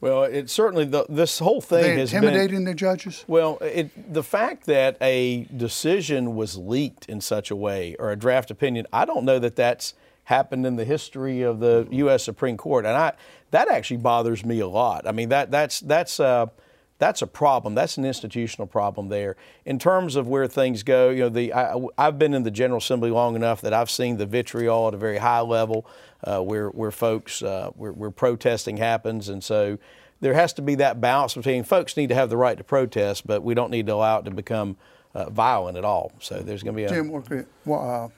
Well, 0.00 0.24
it 0.24 0.48
certainly 0.48 0.84
the, 0.84 1.04
this 1.08 1.38
whole 1.38 1.60
thing 1.60 1.82
they 1.82 1.98
has 1.98 2.10
been 2.10 2.24
intimidating 2.24 2.64
the 2.64 2.74
judges? 2.74 3.24
Well, 3.26 3.58
it, 3.60 4.12
the 4.12 4.22
fact 4.22 4.64
that 4.66 4.96
a 5.00 5.44
decision 5.54 6.34
was 6.34 6.56
leaked 6.56 7.06
in 7.06 7.20
such 7.20 7.50
a 7.50 7.56
way, 7.56 7.96
or 7.98 8.10
a 8.10 8.16
draft 8.16 8.50
opinion, 8.50 8.86
I 8.92 9.04
don't 9.04 9.24
know 9.24 9.38
that 9.38 9.56
that's 9.56 9.94
happened 10.24 10.64
in 10.64 10.76
the 10.76 10.84
history 10.84 11.42
of 11.42 11.60
the 11.60 11.86
U.S. 11.90 12.24
Supreme 12.24 12.56
Court, 12.56 12.86
and 12.86 12.96
I 12.96 13.12
that 13.50 13.68
actually 13.68 13.98
bothers 13.98 14.44
me 14.44 14.60
a 14.60 14.68
lot. 14.68 15.06
I 15.06 15.12
mean, 15.12 15.28
that 15.30 15.50
that's 15.50 15.80
that's 15.80 16.18
uh, 16.18 16.46
that's 17.00 17.22
a 17.22 17.26
problem. 17.26 17.74
That's 17.74 17.96
an 17.98 18.04
institutional 18.04 18.68
problem 18.68 19.08
there. 19.08 19.34
In 19.64 19.80
terms 19.80 20.14
of 20.14 20.28
where 20.28 20.46
things 20.46 20.84
go, 20.84 21.10
you 21.10 21.20
know, 21.20 21.28
the 21.28 21.52
I, 21.52 21.74
I've 21.98 22.18
been 22.18 22.34
in 22.34 22.44
the 22.44 22.50
General 22.52 22.78
Assembly 22.78 23.10
long 23.10 23.34
enough 23.34 23.62
that 23.62 23.72
I've 23.72 23.90
seen 23.90 24.18
the 24.18 24.26
vitriol 24.26 24.86
at 24.86 24.94
a 24.94 24.98
very 24.98 25.18
high 25.18 25.40
level, 25.40 25.84
uh, 26.22 26.40
where 26.40 26.68
where 26.68 26.92
folks 26.92 27.42
uh, 27.42 27.70
where, 27.74 27.92
where 27.92 28.12
protesting 28.12 28.76
happens, 28.76 29.28
and 29.28 29.42
so 29.42 29.78
there 30.20 30.34
has 30.34 30.52
to 30.52 30.62
be 30.62 30.76
that 30.76 31.00
balance 31.00 31.34
between 31.34 31.64
folks 31.64 31.96
need 31.96 32.10
to 32.10 32.14
have 32.14 32.28
the 32.28 32.36
right 32.36 32.58
to 32.58 32.64
protest, 32.64 33.26
but 33.26 33.42
we 33.42 33.54
don't 33.54 33.70
need 33.70 33.86
to 33.86 33.94
allow 33.94 34.18
it 34.18 34.26
to 34.26 34.30
become 34.30 34.76
uh, 35.14 35.30
violent 35.30 35.78
at 35.78 35.84
all. 35.84 36.12
So 36.20 36.38
there's 36.40 36.62
going 36.62 36.76
to 36.76 36.76
be 36.76 36.84
a 36.84 36.88
Jim, 36.90 37.10
well, 37.64 37.90
uh, 37.90 38.08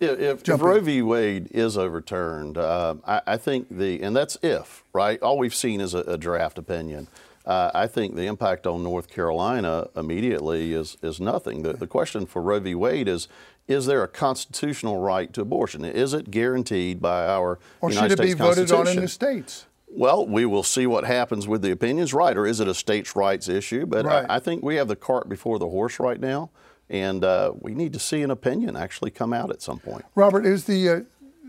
If, 0.00 0.12
if, 0.12 0.20
if 0.20 0.42
Jump 0.42 0.62
in. 0.62 0.66
Roe 0.66 0.80
v. 0.80 1.02
Wade 1.02 1.48
is 1.50 1.76
overturned, 1.76 2.56
uh, 2.56 2.94
I, 3.06 3.20
I 3.26 3.36
think 3.36 3.68
the, 3.70 4.02
and 4.02 4.16
that's 4.16 4.38
if, 4.42 4.82
right? 4.94 5.20
All 5.20 5.36
we've 5.36 5.54
seen 5.54 5.82
is 5.82 5.92
a, 5.92 5.98
a 5.98 6.16
draft 6.16 6.56
opinion. 6.56 7.06
Uh, 7.46 7.70
I 7.72 7.86
think 7.86 8.16
the 8.16 8.26
impact 8.26 8.66
on 8.66 8.82
North 8.82 9.08
Carolina 9.08 9.88
immediately 9.96 10.72
is, 10.72 10.96
is 11.02 11.20
nothing. 11.20 11.62
The, 11.62 11.72
the 11.72 11.86
question 11.86 12.26
for 12.26 12.42
Roe 12.42 12.60
v. 12.60 12.74
Wade 12.74 13.08
is, 13.08 13.28
is 13.66 13.86
there 13.86 14.02
a 14.02 14.08
constitutional 14.08 14.98
right 15.00 15.32
to 15.32 15.40
abortion? 15.40 15.84
Is 15.84 16.12
it 16.12 16.30
guaranteed 16.30 17.00
by 17.00 17.26
our 17.26 17.58
or 17.80 17.90
United 17.90 18.10
should 18.10 18.20
it 18.20 18.22
be 18.22 18.34
voted 18.34 18.70
on 18.72 18.80
in 18.80 18.96
Constitution? 18.96 19.02
the 19.02 19.08
states? 19.08 19.66
Well, 19.92 20.26
we 20.26 20.44
will 20.44 20.62
see 20.62 20.86
what 20.86 21.04
happens 21.04 21.48
with 21.48 21.62
the 21.62 21.72
opinions, 21.72 22.14
right? 22.14 22.36
Or 22.36 22.46
is 22.46 22.60
it 22.60 22.68
a 22.68 22.74
states' 22.74 23.16
rights 23.16 23.48
issue? 23.48 23.86
But 23.86 24.04
Right. 24.04 24.26
I, 24.28 24.36
I 24.36 24.38
think 24.38 24.62
we 24.62 24.76
have 24.76 24.88
the 24.88 24.96
cart 24.96 25.28
before 25.28 25.58
the 25.58 25.68
horse 25.68 25.98
right 25.98 26.20
now, 26.20 26.50
and 26.88 27.24
uh, 27.24 27.52
we 27.58 27.74
need 27.74 27.92
to 27.94 27.98
see 27.98 28.22
an 28.22 28.30
opinion 28.30 28.76
actually 28.76 29.10
come 29.10 29.32
out 29.32 29.50
at 29.50 29.62
some 29.62 29.78
point. 29.78 30.04
Robert, 30.14 30.46
is 30.46 30.64
the 30.64 30.88
uh, 30.88 31.00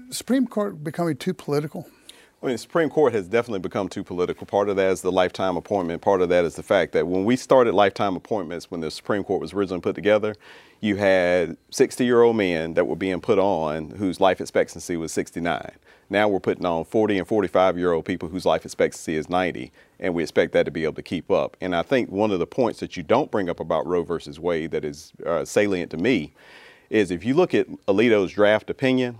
Supreme 0.09 0.47
Court 0.47 0.83
becoming 0.83 1.17
too 1.17 1.33
political? 1.33 1.87
I 2.41 2.47
mean, 2.47 2.55
the 2.55 2.57
Supreme 2.57 2.89
Court 2.89 3.13
has 3.13 3.27
definitely 3.27 3.59
become 3.59 3.87
too 3.87 4.03
political. 4.03 4.47
Part 4.47 4.67
of 4.67 4.75
that 4.77 4.89
is 4.89 5.03
the 5.03 5.11
lifetime 5.11 5.57
appointment. 5.57 6.01
Part 6.01 6.21
of 6.21 6.29
that 6.29 6.43
is 6.43 6.55
the 6.55 6.63
fact 6.63 6.91
that 6.93 7.07
when 7.07 7.23
we 7.23 7.35
started 7.35 7.75
lifetime 7.75 8.15
appointments, 8.15 8.71
when 8.71 8.81
the 8.81 8.89
Supreme 8.89 9.23
Court 9.23 9.39
was 9.39 9.53
originally 9.53 9.81
put 9.81 9.93
together, 9.93 10.35
you 10.79 10.95
had 10.95 11.55
60 11.69 12.03
year 12.03 12.23
old 12.23 12.35
men 12.35 12.73
that 12.73 12.87
were 12.87 12.95
being 12.95 13.21
put 13.21 13.37
on 13.37 13.91
whose 13.91 14.19
life 14.19 14.41
expectancy 14.41 14.97
was 14.97 15.11
69. 15.11 15.71
Now 16.09 16.27
we're 16.27 16.39
putting 16.39 16.65
on 16.65 16.83
40 16.83 17.19
and 17.19 17.27
45 17.27 17.77
year 17.77 17.91
old 17.91 18.05
people 18.05 18.27
whose 18.27 18.45
life 18.45 18.65
expectancy 18.65 19.15
is 19.15 19.29
90, 19.29 19.71
and 19.99 20.15
we 20.15 20.23
expect 20.23 20.53
that 20.53 20.63
to 20.63 20.71
be 20.71 20.83
able 20.83 20.95
to 20.95 21.03
keep 21.03 21.29
up. 21.29 21.55
And 21.61 21.75
I 21.75 21.83
think 21.83 22.09
one 22.09 22.31
of 22.31 22.39
the 22.39 22.47
points 22.47 22.79
that 22.79 22.97
you 22.97 23.03
don't 23.03 23.29
bring 23.29 23.49
up 23.49 23.59
about 23.59 23.85
Roe 23.85 24.01
versus 24.01 24.39
Wade 24.39 24.71
that 24.71 24.83
is 24.83 25.13
uh, 25.27 25.45
salient 25.45 25.91
to 25.91 25.97
me 25.97 26.33
is 26.89 27.11
if 27.11 27.23
you 27.23 27.35
look 27.35 27.53
at 27.53 27.69
Alito's 27.87 28.33
draft 28.33 28.71
opinion, 28.71 29.19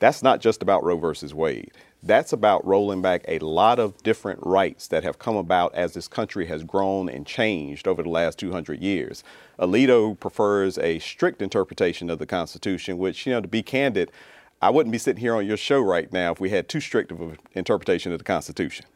that's 0.00 0.24
not 0.24 0.40
just 0.40 0.60
about 0.60 0.82
Roe 0.82 0.98
versus 0.98 1.32
Wade. 1.32 1.70
That's 2.02 2.32
about 2.32 2.64
rolling 2.64 3.02
back 3.02 3.24
a 3.26 3.40
lot 3.40 3.80
of 3.80 4.00
different 4.04 4.38
rights 4.42 4.86
that 4.88 5.02
have 5.02 5.18
come 5.18 5.34
about 5.34 5.74
as 5.74 5.94
this 5.94 6.06
country 6.06 6.46
has 6.46 6.62
grown 6.62 7.08
and 7.08 7.26
changed 7.26 7.88
over 7.88 8.04
the 8.04 8.08
last 8.08 8.38
200 8.38 8.80
years. 8.80 9.24
Alito 9.58 10.18
prefers 10.18 10.78
a 10.78 11.00
strict 11.00 11.42
interpretation 11.42 12.08
of 12.08 12.20
the 12.20 12.26
Constitution, 12.26 12.98
which, 12.98 13.26
you 13.26 13.32
know, 13.32 13.40
to 13.40 13.48
be 13.48 13.64
candid, 13.64 14.12
I 14.62 14.70
wouldn't 14.70 14.92
be 14.92 14.98
sitting 14.98 15.20
here 15.20 15.34
on 15.34 15.46
your 15.46 15.56
show 15.56 15.80
right 15.80 16.12
now 16.12 16.32
if 16.32 16.40
we 16.40 16.50
had 16.50 16.68
too 16.68 16.80
strict 16.80 17.10
of 17.10 17.20
an 17.20 17.38
interpretation 17.54 18.12
of 18.12 18.18
the 18.18 18.24
Constitution. 18.24 18.86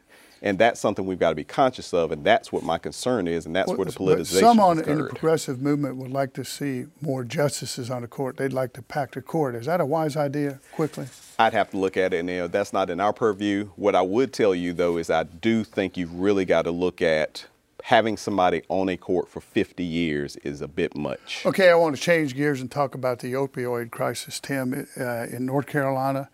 And 0.43 0.59
that's 0.59 0.77
something 0.77 1.05
we've 1.05 1.17
got 1.17 1.29
to 1.29 1.35
be 1.35 1.45
conscious 1.45 1.93
of, 1.93 2.11
and 2.11 2.21
that's 2.23 2.51
what 2.51 2.63
my 2.63 2.77
concern 2.77 3.29
is, 3.29 3.45
and 3.45 3.55
that's 3.55 3.69
Well, 3.69 3.77
where 3.77 3.85
the 3.85 3.93
politicization 3.93 4.39
Some 4.41 4.59
on, 4.59 4.77
in 4.83 4.97
the 4.97 5.05
progressive 5.05 5.61
movement 5.61 5.95
would 5.95 6.11
like 6.11 6.33
to 6.33 6.43
see 6.43 6.85
more 6.99 7.23
justices 7.23 7.89
on 7.89 8.01
the 8.01 8.09
court. 8.09 8.35
They'd 8.35 8.51
like 8.51 8.73
to 8.73 8.81
pack 8.81 9.11
the 9.11 9.21
court. 9.21 9.55
Is 9.55 9.67
that 9.67 9.79
a 9.79 9.85
wise 9.85 10.17
idea, 10.17 10.59
quickly? 10.73 11.07
I'd 11.39 11.53
have 11.53 11.71
to 11.71 11.77
look 11.77 11.95
at 11.95 12.13
it, 12.13 12.19
and 12.19 12.29
you 12.29 12.39
know, 12.39 12.47
that's 12.47 12.73
not 12.73 12.89
in 12.89 12.99
our 12.99 13.13
purview. 13.13 13.69
What 13.77 13.95
I 13.95 14.01
would 14.01 14.33
tell 14.33 14.53
you, 14.53 14.73
though, 14.73 14.97
is 14.97 15.09
I 15.09 15.23
do 15.23 15.63
think 15.63 15.95
you've 15.95 16.13
really 16.13 16.43
got 16.43 16.63
to 16.63 16.71
look 16.71 17.01
at 17.01 17.45
having 17.83 18.15
somebody 18.15 18.63
on 18.69 18.89
a 18.89 18.97
court 18.97 19.27
for 19.29 19.41
50 19.41 19.83
years 19.83 20.37
is 20.37 20.61
a 20.61 20.67
bit 20.67 20.95
much. 20.95 21.41
Okay, 21.45 21.69
I 21.69 21.75
want 21.75 21.95
to 21.95 22.01
change 22.01 22.33
gears 22.33 22.61
and 22.61 22.71
talk 22.71 22.95
about 22.95 23.19
the 23.19 23.33
opioid 23.33 23.91
crisis, 23.91 24.39
Tim, 24.39 24.87
uh, 24.97 25.03
in 25.25 25.45
North 25.45 25.67
Carolina 25.67 26.29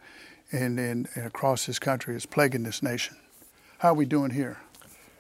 and, 0.52 0.80
in, 0.80 1.08
and 1.15 1.26
across 1.26 1.65
this 1.65 1.80
country. 1.80 2.15
It's 2.15 2.28
plaguing 2.28 2.63
this 2.63 2.84
nation. 2.84 3.17
How 3.80 3.92
are 3.92 3.94
we 3.94 4.06
doing 4.06 4.32
here? 4.32 4.58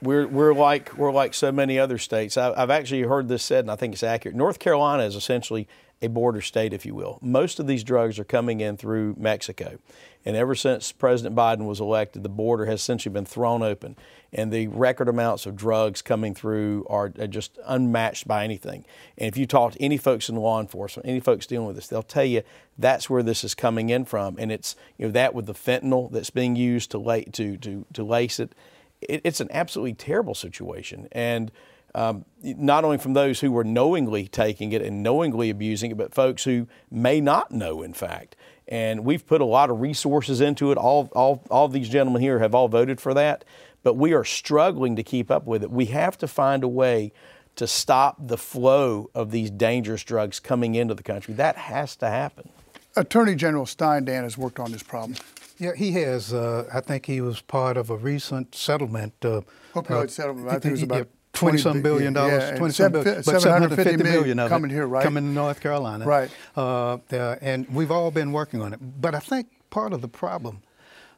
We're, 0.01 0.27
we're 0.27 0.53
like 0.53 0.97
we're 0.97 1.13
like 1.13 1.33
so 1.33 1.49
many 1.49 1.79
other 1.79 1.97
states. 1.97 2.35
I, 2.35 2.53
I've 2.61 2.69
actually 2.69 3.03
heard 3.03 3.29
this 3.29 3.41
said, 3.41 3.61
and 3.61 3.71
I 3.71 3.77
think 3.77 3.93
it's 3.93 4.03
accurate. 4.03 4.35
North 4.35 4.59
Carolina 4.59 5.03
is 5.03 5.15
essentially 5.15 5.65
a 6.01 6.07
border 6.07 6.41
state, 6.41 6.73
if 6.73 6.85
you 6.85 6.95
will. 6.95 7.19
Most 7.21 7.59
of 7.59 7.67
these 7.67 7.83
drugs 7.83 8.19
are 8.19 8.23
coming 8.23 8.61
in 8.61 8.77
through 8.77 9.15
Mexico, 9.17 9.79
and 10.25 10.35
ever 10.35 10.55
since 10.55 10.91
President 10.91 11.35
Biden 11.35 11.65
was 11.65 11.79
elected, 11.79 12.23
the 12.23 12.29
border 12.29 12.65
has 12.65 12.81
essentially 12.81 13.11
been 13.11 13.25
thrown 13.25 13.61
open, 13.61 13.95
and 14.31 14.51
the 14.51 14.67
record 14.67 15.09
amounts 15.09 15.45
of 15.45 15.55
drugs 15.55 16.01
coming 16.01 16.33
through 16.33 16.85
are, 16.89 17.09
just 17.09 17.59
unmatched 17.65 18.27
by 18.27 18.43
anything. 18.43 18.85
And 19.17 19.27
if 19.27 19.37
you 19.37 19.45
talk 19.45 19.73
to 19.73 19.81
any 19.81 19.97
folks 19.97 20.29
in 20.29 20.35
law 20.35 20.61
enforcement, 20.61 21.07
any 21.07 21.19
folks 21.19 21.45
dealing 21.45 21.67
with 21.67 21.75
this, 21.75 21.87
they'll 21.87 22.03
tell 22.03 22.25
you 22.25 22.43
that's 22.77 23.09
where 23.09 23.23
this 23.23 23.43
is 23.43 23.55
coming 23.55 23.89
in 23.89 24.05
from, 24.05 24.37
and 24.39 24.51
it's 24.51 24.75
you 24.97 25.05
know 25.05 25.11
that 25.11 25.33
with 25.33 25.47
the 25.47 25.53
fentanyl 25.53 26.11
that's 26.11 26.29
being 26.29 26.55
used 26.55 26.91
to 26.91 26.97
la- 26.97 27.21
to 27.33 27.57
to 27.57 27.85
to 27.93 28.03
lace 28.03 28.39
it 28.39 28.53
it, 29.01 29.21
it's 29.23 29.39
an 29.39 29.49
absolutely 29.51 29.93
terrible 29.93 30.35
situation. 30.35 31.07
And 31.11 31.51
um, 31.95 32.25
not 32.41 32.83
only 32.83 32.97
from 32.97 33.13
those 33.13 33.39
who 33.39 33.51
were 33.51 33.63
knowingly 33.63 34.27
taking 34.27 34.71
it 34.71 34.81
and 34.81 35.03
knowingly 35.03 35.49
abusing 35.49 35.91
it, 35.91 35.97
but 35.97 36.13
folks 36.13 36.43
who 36.43 36.67
may 36.91 37.19
not 37.19 37.51
know, 37.51 37.81
in 37.81 37.93
fact. 37.93 38.35
And 38.67 39.03
we've 39.03 39.25
put 39.25 39.41
a 39.41 39.45
lot 39.45 39.69
of 39.69 39.81
resources 39.81 40.41
into 40.41 40.71
it. 40.71 40.77
All, 40.77 41.09
all, 41.13 41.43
all 41.49 41.67
these 41.67 41.89
gentlemen 41.89 42.21
here 42.21 42.39
have 42.39 42.53
all 42.53 42.67
voted 42.67 43.01
for 43.01 43.13
that, 43.15 43.43
but 43.81 43.95
we 43.95 44.13
are 44.13 44.23
struggling 44.23 44.95
to 44.95 45.03
keep 45.03 45.31
up 45.31 45.45
with 45.45 45.63
it. 45.63 45.71
We 45.71 45.85
have 45.85 46.17
to 46.19 46.27
find 46.27 46.63
a 46.63 46.67
way 46.67 47.11
to 47.55 47.67
stop 47.67 48.15
the 48.19 48.37
flow 48.37 49.09
of 49.15 49.31
these 49.31 49.49
dangerous 49.49 50.03
drugs 50.03 50.39
coming 50.39 50.75
into 50.75 50.93
the 50.93 51.03
country. 51.03 51.33
That 51.33 51.55
has 51.57 51.95
to 51.97 52.07
happen. 52.07 52.49
Attorney 52.95 53.35
General 53.35 53.65
Stein 53.65 54.05
Dan 54.05 54.23
has 54.23 54.37
worked 54.37 54.59
on 54.59 54.71
this 54.71 54.83
problem. 54.83 55.17
Yeah, 55.57 55.71
he 55.75 55.91
has. 55.93 56.33
Uh, 56.33 56.69
I 56.73 56.79
think 56.79 57.05
he 57.05 57.19
was 57.21 57.41
part 57.41 57.75
of 57.75 57.89
a 57.89 57.97
recent 57.97 58.55
settlement. 58.55 59.13
Uh, 59.21 59.41
Opioid 59.73 60.05
uh, 60.05 60.07
settlement. 60.07 60.47
I 60.47 60.53
think 60.53 60.65
it 60.65 60.71
was 60.71 60.83
about 60.83 61.07
twenty 61.33 61.57
some 61.57 61.81
20 61.81 61.83
billion 61.83 62.13
yeah, 62.15 62.21
dollars. 62.21 62.59
some 62.59 62.71
seven- 62.71 63.03
billion, 63.03 63.23
750 63.23 63.95
but 63.97 64.03
million 64.03 64.39
of 64.39 64.47
it 64.47 64.49
coming 64.49 64.71
here, 64.71 64.87
right? 64.87 65.03
Coming 65.03 65.23
to 65.25 65.29
North 65.29 65.61
Carolina, 65.61 66.05
Right. 66.05 66.29
Uh, 66.57 66.93
uh, 67.11 67.35
and 67.41 67.67
we've 67.69 67.91
all 67.91 68.11
been 68.11 68.31
working 68.31 68.61
on 68.61 68.73
it. 68.73 68.79
But 68.81 69.15
I 69.15 69.19
think 69.19 69.47
part 69.69 69.93
of 69.93 70.01
the 70.01 70.07
problem, 70.07 70.61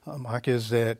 uh, 0.06 0.18
Mark, 0.18 0.48
is 0.48 0.70
that 0.70 0.98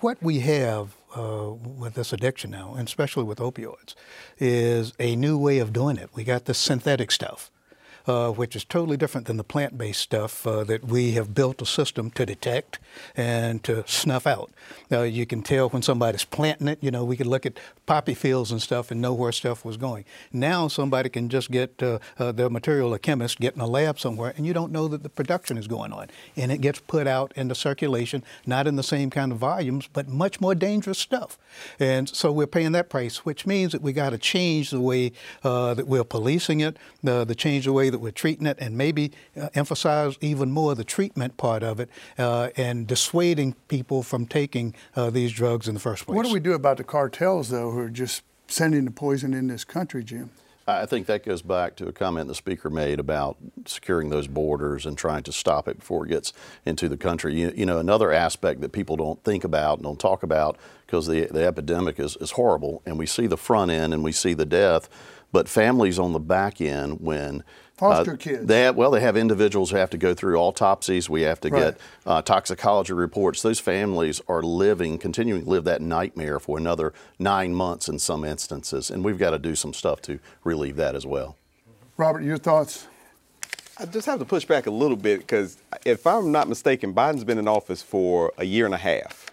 what 0.00 0.22
we 0.22 0.40
have 0.40 0.96
uh, 1.16 1.50
with 1.52 1.94
this 1.94 2.12
addiction 2.12 2.50
now, 2.50 2.74
and 2.76 2.86
especially 2.88 3.24
with 3.24 3.38
opioids, 3.38 3.94
is 4.38 4.92
a 4.98 5.16
new 5.16 5.36
way 5.38 5.58
of 5.58 5.72
doing 5.72 5.96
it. 5.96 6.10
We 6.14 6.24
got 6.24 6.46
this 6.46 6.58
synthetic 6.58 7.10
stuff. 7.10 7.50
Uh, 8.10 8.32
which 8.32 8.56
is 8.56 8.64
totally 8.64 8.96
different 8.96 9.28
than 9.28 9.36
the 9.36 9.44
plant-based 9.44 10.00
stuff 10.00 10.44
uh, 10.44 10.64
that 10.64 10.84
we 10.84 11.12
have 11.12 11.32
built 11.32 11.62
a 11.62 11.64
system 11.64 12.10
to 12.10 12.26
detect 12.26 12.80
and 13.16 13.62
to 13.62 13.84
snuff 13.86 14.26
out. 14.26 14.50
Now 14.90 15.02
you 15.02 15.24
can 15.26 15.42
tell 15.42 15.68
when 15.68 15.82
somebody's 15.82 16.24
planting 16.24 16.66
it. 16.66 16.78
You 16.82 16.90
know, 16.90 17.04
we 17.04 17.16
could 17.16 17.28
look 17.28 17.46
at 17.46 17.60
poppy 17.86 18.14
fields 18.14 18.50
and 18.50 18.60
stuff 18.60 18.90
and 18.90 19.00
know 19.00 19.14
where 19.14 19.30
stuff 19.30 19.64
was 19.64 19.76
going. 19.76 20.04
Now 20.32 20.66
somebody 20.66 21.08
can 21.08 21.28
just 21.28 21.52
get 21.52 21.80
uh, 21.80 22.00
uh, 22.18 22.32
their 22.32 22.50
material, 22.50 22.92
a 22.94 22.98
chemist, 22.98 23.38
get 23.38 23.54
in 23.54 23.60
a 23.60 23.66
lab 23.66 24.00
somewhere, 24.00 24.34
and 24.36 24.44
you 24.44 24.52
don't 24.52 24.72
know 24.72 24.88
that 24.88 25.04
the 25.04 25.08
production 25.08 25.56
is 25.56 25.68
going 25.68 25.92
on, 25.92 26.08
and 26.34 26.50
it 26.50 26.60
gets 26.60 26.80
put 26.80 27.06
out 27.06 27.32
into 27.36 27.54
circulation, 27.54 28.24
not 28.44 28.66
in 28.66 28.74
the 28.74 28.82
same 28.82 29.10
kind 29.10 29.30
of 29.30 29.38
volumes, 29.38 29.88
but 29.92 30.08
much 30.08 30.40
more 30.40 30.56
dangerous 30.56 30.98
stuff. 30.98 31.38
And 31.78 32.08
so 32.08 32.32
we're 32.32 32.48
paying 32.48 32.72
that 32.72 32.88
price, 32.90 33.24
which 33.24 33.46
means 33.46 33.70
that 33.70 33.82
we 33.82 33.92
got 33.92 34.10
to 34.10 34.18
change 34.18 34.70
the 34.70 34.80
way 34.80 35.12
uh, 35.44 35.74
that 35.74 35.86
we're 35.86 36.02
policing 36.02 36.58
it, 36.58 36.76
the, 37.04 37.24
the 37.24 37.36
change 37.36 37.66
the 37.66 37.72
way 37.72 37.88
that 37.88 37.99
we're 38.00 38.10
treating 38.10 38.46
it, 38.46 38.56
and 38.60 38.76
maybe 38.76 39.12
uh, 39.40 39.48
emphasize 39.54 40.16
even 40.20 40.50
more 40.50 40.74
the 40.74 40.84
treatment 40.84 41.36
part 41.36 41.62
of 41.62 41.80
it 41.80 41.88
uh, 42.18 42.50
and 42.56 42.86
dissuading 42.86 43.54
people 43.68 44.02
from 44.02 44.26
taking 44.26 44.74
uh, 44.96 45.10
these 45.10 45.32
drugs 45.32 45.68
in 45.68 45.74
the 45.74 45.80
first 45.80 46.06
place. 46.06 46.16
What 46.16 46.26
do 46.26 46.32
we 46.32 46.40
do 46.40 46.52
about 46.52 46.76
the 46.76 46.84
cartels, 46.84 47.50
though, 47.50 47.70
who 47.70 47.80
are 47.80 47.88
just 47.88 48.22
sending 48.48 48.84
the 48.84 48.90
poison 48.90 49.34
in 49.34 49.46
this 49.46 49.64
country, 49.64 50.02
Jim? 50.02 50.30
I 50.66 50.86
think 50.86 51.06
that 51.06 51.24
goes 51.24 51.42
back 51.42 51.76
to 51.76 51.88
a 51.88 51.92
comment 51.92 52.28
the 52.28 52.34
speaker 52.34 52.70
made 52.70 53.00
about 53.00 53.36
securing 53.66 54.10
those 54.10 54.28
borders 54.28 54.86
and 54.86 54.96
trying 54.96 55.22
to 55.24 55.32
stop 55.32 55.68
it 55.68 55.78
before 55.78 56.06
it 56.06 56.10
gets 56.10 56.32
into 56.64 56.88
the 56.88 56.96
country. 56.96 57.34
You, 57.34 57.52
you 57.56 57.66
know, 57.66 57.78
another 57.78 58.12
aspect 58.12 58.60
that 58.60 58.72
people 58.72 58.96
don't 58.96 59.22
think 59.24 59.42
about 59.44 59.78
and 59.78 59.84
don't 59.84 59.98
talk 59.98 60.22
about 60.22 60.58
because 60.86 61.06
the, 61.06 61.26
the 61.26 61.44
epidemic 61.44 61.98
is, 61.98 62.16
is 62.16 62.32
horrible 62.32 62.82
and 62.86 62.98
we 62.98 63.06
see 63.06 63.26
the 63.26 63.36
front 63.36 63.70
end 63.70 63.92
and 63.92 64.04
we 64.04 64.12
see 64.12 64.34
the 64.34 64.46
death, 64.46 64.88
but 65.32 65.48
families 65.48 65.98
on 65.98 66.12
the 66.12 66.20
back 66.20 66.60
end 66.60 67.00
when 67.00 67.42
Foster 67.80 68.12
uh, 68.12 68.16
kids. 68.16 68.46
They 68.46 68.60
have, 68.62 68.76
well, 68.76 68.90
they 68.90 69.00
have 69.00 69.16
individuals 69.16 69.70
who 69.70 69.78
have 69.78 69.88
to 69.90 69.96
go 69.98 70.12
through 70.12 70.36
autopsies. 70.38 71.08
We 71.08 71.22
have 71.22 71.40
to 71.40 71.48
Right. 71.48 71.60
get 71.60 71.80
uh, 72.04 72.20
toxicology 72.20 72.92
reports. 72.92 73.40
Those 73.40 73.58
families 73.58 74.20
are 74.28 74.42
living, 74.42 74.98
continuing 74.98 75.44
to 75.44 75.50
live 75.50 75.64
that 75.64 75.80
nightmare 75.80 76.38
for 76.38 76.58
another 76.58 76.92
nine 77.18 77.54
months 77.54 77.88
in 77.88 77.98
some 77.98 78.22
instances, 78.22 78.90
and 78.90 79.02
we've 79.02 79.18
got 79.18 79.30
to 79.30 79.38
do 79.38 79.54
some 79.54 79.72
stuff 79.72 80.02
to 80.02 80.18
relieve 80.44 80.76
that 80.76 80.94
as 80.94 81.06
well. 81.06 81.36
Robert, 81.96 82.22
your 82.22 82.36
thoughts? 82.36 82.86
I 83.78 83.86
just 83.86 84.04
have 84.04 84.18
to 84.18 84.26
push 84.26 84.44
back 84.44 84.66
a 84.66 84.70
little 84.70 84.96
bit 84.96 85.20
because 85.20 85.56
if 85.86 86.06
I'm 86.06 86.30
not 86.30 86.50
mistaken, 86.50 86.92
Biden's 86.92 87.24
been 87.24 87.38
in 87.38 87.48
office 87.48 87.82
for 87.82 88.30
a 88.36 88.44
year 88.44 88.66
and 88.66 88.74
a 88.74 88.78
half. 88.78 89.29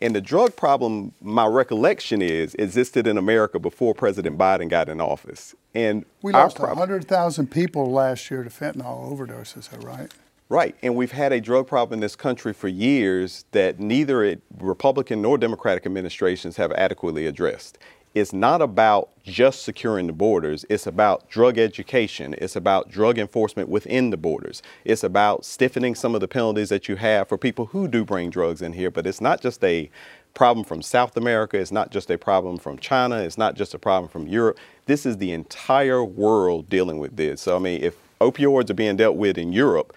And 0.00 0.14
the 0.14 0.20
drug 0.20 0.54
problem, 0.54 1.12
my 1.20 1.46
recollection 1.46 2.22
is, 2.22 2.54
existed 2.54 3.06
in 3.06 3.18
America 3.18 3.58
before 3.58 3.94
President 3.94 4.38
Biden 4.38 4.68
got 4.68 4.88
in 4.88 5.00
office. 5.00 5.54
And 5.74 6.04
We 6.22 6.32
lost 6.32 6.56
prob- 6.56 6.70
100,000 6.70 7.50
people 7.50 7.90
last 7.90 8.30
year 8.30 8.44
to 8.44 8.50
fentanyl 8.50 9.12
overdoses, 9.12 9.84
right? 9.84 10.12
Right, 10.50 10.74
and 10.82 10.96
we've 10.96 11.12
had 11.12 11.32
a 11.32 11.42
drug 11.42 11.66
problem 11.66 11.98
in 11.98 12.00
this 12.00 12.16
country 12.16 12.54
for 12.54 12.68
years 12.68 13.44
that 13.50 13.78
neither 13.78 14.36
Republican 14.58 15.20
nor 15.20 15.36
Democratic 15.36 15.84
administrations 15.84 16.56
have 16.56 16.72
adequately 16.72 17.26
addressed. 17.26 17.76
It's 18.18 18.32
not 18.32 18.60
about 18.60 19.10
just 19.22 19.62
securing 19.62 20.08
the 20.08 20.12
borders, 20.12 20.64
it's 20.68 20.88
about 20.88 21.28
drug 21.28 21.56
education, 21.56 22.34
it's 22.38 22.56
about 22.56 22.90
drug 22.90 23.16
enforcement 23.16 23.68
within 23.68 24.10
the 24.10 24.16
borders, 24.16 24.60
it's 24.84 25.04
about 25.04 25.44
stiffening 25.44 25.94
some 25.94 26.16
of 26.16 26.20
the 26.20 26.26
penalties 26.26 26.68
that 26.70 26.88
you 26.88 26.96
have 26.96 27.28
for 27.28 27.38
people 27.38 27.66
who 27.66 27.86
do 27.86 28.04
bring 28.04 28.28
drugs 28.28 28.60
in 28.60 28.72
here, 28.72 28.90
but 28.90 29.06
it's 29.06 29.20
not 29.20 29.40
just 29.40 29.62
a 29.62 29.88
problem 30.34 30.64
from 30.64 30.82
South 30.82 31.16
America, 31.16 31.58
it's 31.58 31.70
not 31.70 31.92
just 31.92 32.10
a 32.10 32.18
problem 32.18 32.58
from 32.58 32.76
China, 32.78 33.18
it's 33.18 33.38
not 33.38 33.54
just 33.54 33.72
a 33.72 33.78
problem 33.78 34.10
from 34.10 34.26
Europe. 34.26 34.58
This 34.86 35.06
is 35.06 35.18
the 35.18 35.30
entire 35.30 36.02
world 36.02 36.68
dealing 36.68 36.98
with 36.98 37.16
this. 37.16 37.40
So, 37.42 37.54
I 37.54 37.60
mean, 37.60 37.84
if 37.84 37.96
opioids 38.20 38.68
are 38.68 38.74
being 38.74 38.96
dealt 38.96 39.16
with 39.16 39.38
in 39.38 39.52
Europe, 39.52 39.94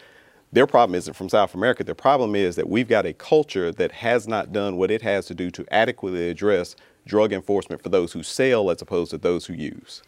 their 0.51 0.67
problem 0.67 0.95
isn't 0.95 1.13
from 1.13 1.29
South 1.29 1.53
America. 1.55 1.83
Their 1.83 1.95
problem 1.95 2.35
is 2.35 2.55
that 2.57 2.67
we've 2.67 2.87
got 2.87 3.05
a 3.05 3.13
culture 3.13 3.71
that 3.71 3.91
has 3.93 4.27
not 4.27 4.51
done 4.51 4.77
what 4.77 4.91
it 4.91 5.01
has 5.01 5.25
to 5.27 5.33
do 5.33 5.49
to 5.51 5.65
adequately 5.71 6.29
address 6.29 6.75
drug 7.05 7.33
enforcement 7.33 7.81
for 7.81 7.89
those 7.89 8.13
who 8.13 8.23
sell 8.23 8.69
as 8.69 8.81
opposed 8.81 9.11
to 9.11 9.17
those 9.17 9.45
who 9.45 9.53
use. 9.53 10.03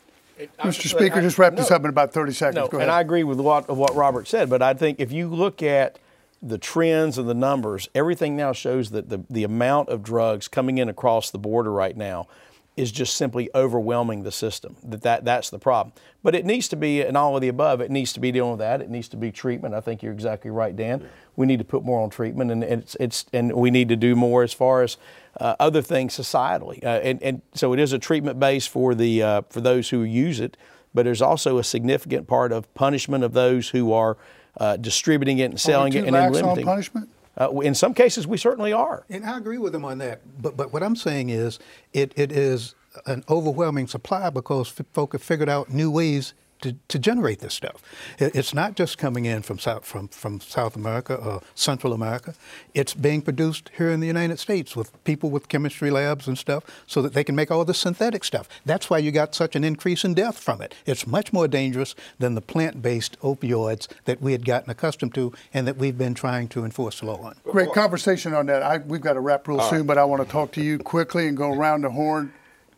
Mr. 0.60 0.88
Speaker, 0.88 1.20
I, 1.20 1.22
just 1.22 1.38
wrap 1.38 1.56
this 1.56 1.72
up 1.72 1.84
in 1.84 1.90
about 1.90 2.12
30 2.12 2.34
seconds. 2.34 2.56
No, 2.56 2.68
Go 2.68 2.78
ahead. 2.78 2.90
and 2.90 2.96
I 2.96 3.02
agree 3.02 3.24
with 3.24 3.40
what, 3.40 3.70
what 3.70 3.96
Robert 3.96 4.28
said, 4.28 4.50
but 4.50 4.62
I 4.62 4.74
think 4.74 5.00
if 5.00 5.12
you 5.12 5.28
look 5.30 5.62
at 5.62 6.00
the 6.42 6.58
trends 6.58 7.18
and 7.18 7.30
the 7.30 7.34
numbers, 7.34 7.88
everything 7.96 8.36
now 8.36 8.52
shows 8.52 8.92
that 8.92 9.10
the, 9.10 9.24
the 9.30 9.44
amount 9.44 9.90
of 9.90 10.04
drugs 10.04 10.48
coming 10.48 10.78
in 10.78 10.90
across 10.90 11.32
the 11.32 11.38
border 11.38 11.72
right 11.72 11.96
now 11.96 12.28
is 12.76 12.92
just 12.92 13.16
simply 13.16 13.50
overwhelming 13.54 14.24
the 14.24 14.32
system. 14.32 14.76
That, 14.84 15.02
that 15.04 15.26
that's 15.26 15.50
the 15.50 15.60
problem. 15.60 15.94
But 16.24 16.34
it 16.34 16.46
needs 16.46 16.68
to 16.70 16.76
be 16.76 17.02
and 17.02 17.16
all 17.16 17.36
of 17.36 17.42
the 17.42 17.48
above. 17.48 17.82
It 17.82 17.92
needs 17.92 18.14
to 18.14 18.20
be 18.20 18.32
dealing 18.32 18.52
with 18.52 18.60
that. 18.60 18.82
It 18.82 18.90
needs 18.90 19.08
to 19.10 19.18
be 19.18 19.32
treatment. 19.32 19.76
I 19.76 19.82
think 19.82 20.02
you're 20.02 20.14
exactly 20.14 20.50
right, 20.50 20.76
Dan. 20.76 21.08
We 21.36 21.46
need 21.46 21.60
to 21.60 21.66
put 21.66 21.84
more 21.84 22.02
on 22.02 22.10
treatment, 22.10 22.52
and 22.52 22.64
it's 22.64 22.96
it's 23.00 23.26
and 23.34 23.54
we 23.54 23.70
need 23.70 23.90
to 23.90 23.96
do 23.96 24.16
more 24.16 24.44
as 24.44 24.54
far 24.54 24.82
as 24.82 24.98
uh, 25.40 25.56
other 25.60 25.82
things 25.82 26.18
societally. 26.18 26.84
Uh, 26.84 27.00
and 27.04 27.22
and 27.22 27.42
so 27.54 27.74
it 27.74 27.80
is 27.80 27.94
a 27.94 28.00
treatment 28.00 28.40
base 28.40 28.66
for 28.66 28.96
the 28.96 29.22
uh, 29.22 29.42
for 29.50 29.62
those 29.62 29.90
who 29.90 30.02
use 30.04 30.40
it, 30.40 30.58
but 30.94 31.06
there's 31.06 31.22
also 31.22 31.58
a 31.58 31.64
significant 31.64 32.28
part 32.28 32.52
of 32.52 32.74
punishment 32.74 33.24
of 33.24 33.34
those 33.34 33.70
who 33.70 33.94
are 33.94 34.18
uh, 34.58 34.78
distributing 34.78 35.40
it 35.40 35.46
and 35.46 35.60
selling 35.60 35.94
it 35.94 36.06
and 36.06 36.16
then 36.16 36.32
limiting. 36.32 36.66
punishment? 36.66 37.10
Uh, 37.40 37.50
in 37.60 37.74
some 37.74 37.94
cases, 37.94 38.28
we 38.28 38.38
certainly 38.38 38.74
are. 38.74 39.06
And 39.10 39.26
I 39.26 39.38
agree 39.38 39.58
with 39.58 39.74
him 39.74 39.86
on 39.86 39.98
that. 40.00 40.22
But 40.42 40.56
but 40.56 40.72
what 40.72 40.84
I'm 40.84 40.96
saying 40.96 41.30
is, 41.30 41.60
it, 41.92 42.14
it 42.16 42.32
is 42.32 42.76
an 43.06 43.24
overwhelming 43.30 43.88
supply 43.88 44.30
because 44.30 44.70
folk 44.94 45.14
have 45.14 45.24
figured 45.24 45.50
out 45.50 45.70
new 45.70 45.90
ways 45.90 46.34
to, 46.64 46.76
to 46.88 46.98
generate 46.98 47.40
this 47.40 47.54
stuff. 47.54 47.82
It's 48.18 48.54
not 48.54 48.76
just 48.76 48.98
coming 48.98 49.26
in 49.26 49.42
from 49.42 49.60
South, 49.60 49.86
from, 49.86 50.08
from 50.08 50.40
South 50.40 50.76
America 50.76 51.16
or 51.16 51.42
Central 51.56 51.94
America. 51.94 52.34
It's 52.74 52.94
being 52.94 53.22
produced 53.22 53.70
here 53.78 53.92
in 53.92 54.00
the 54.00 54.08
United 54.08 54.40
States 54.40 54.76
with 54.76 54.92
people 55.04 55.30
with 55.30 55.50
chemistry 55.50 55.92
labs 55.92 56.28
and 56.28 56.38
stuff 56.38 56.64
so 56.88 57.02
that 57.02 57.14
they 57.14 57.24
can 57.24 57.36
make 57.36 57.52
all 57.52 57.66
the 57.66 57.74
synthetic 57.74 58.24
stuff. 58.24 58.48
That's 58.66 58.90
why 58.90 58.98
you 58.98 59.12
got 59.12 59.36
such 59.36 59.56
an 59.56 59.64
increase 59.64 60.04
in 60.06 60.14
death 60.14 60.40
from 60.40 60.62
it. 60.62 60.74
It's 60.86 61.06
much 61.06 61.34
more 61.34 61.48
dangerous 61.48 61.96
than 62.18 62.34
the 62.34 62.42
plant-based 62.42 63.20
opioids 63.20 63.88
that 64.06 64.22
we 64.22 64.32
had 64.32 64.46
gotten 64.46 64.72
accustomed 64.72 65.14
to 65.16 65.34
and 65.54 65.68
that 65.68 65.78
we've 65.78 65.98
been 65.98 66.14
trying 66.14 66.48
to 66.50 66.64
enforce 66.64 67.02
the 67.02 67.08
law 67.08 67.22
on. 67.22 67.36
Great 67.44 67.74
conversation 67.74 68.34
on 68.34 68.46
that. 68.46 68.64
I, 68.64 68.78
we've 68.78 69.02
got 69.02 69.14
to 69.14 69.20
wrap 69.20 69.48
real 69.48 69.60
soon, 69.62 69.86
but 69.86 69.98
I 69.98 70.06
want 70.06 70.24
to 70.24 70.30
talk 70.30 70.54
to 70.54 70.62
you 70.62 70.80
quickly 70.80 71.28
and 71.28 71.36
go 71.36 71.52
around 71.52 71.82
the 71.82 71.90
horn 71.90 72.32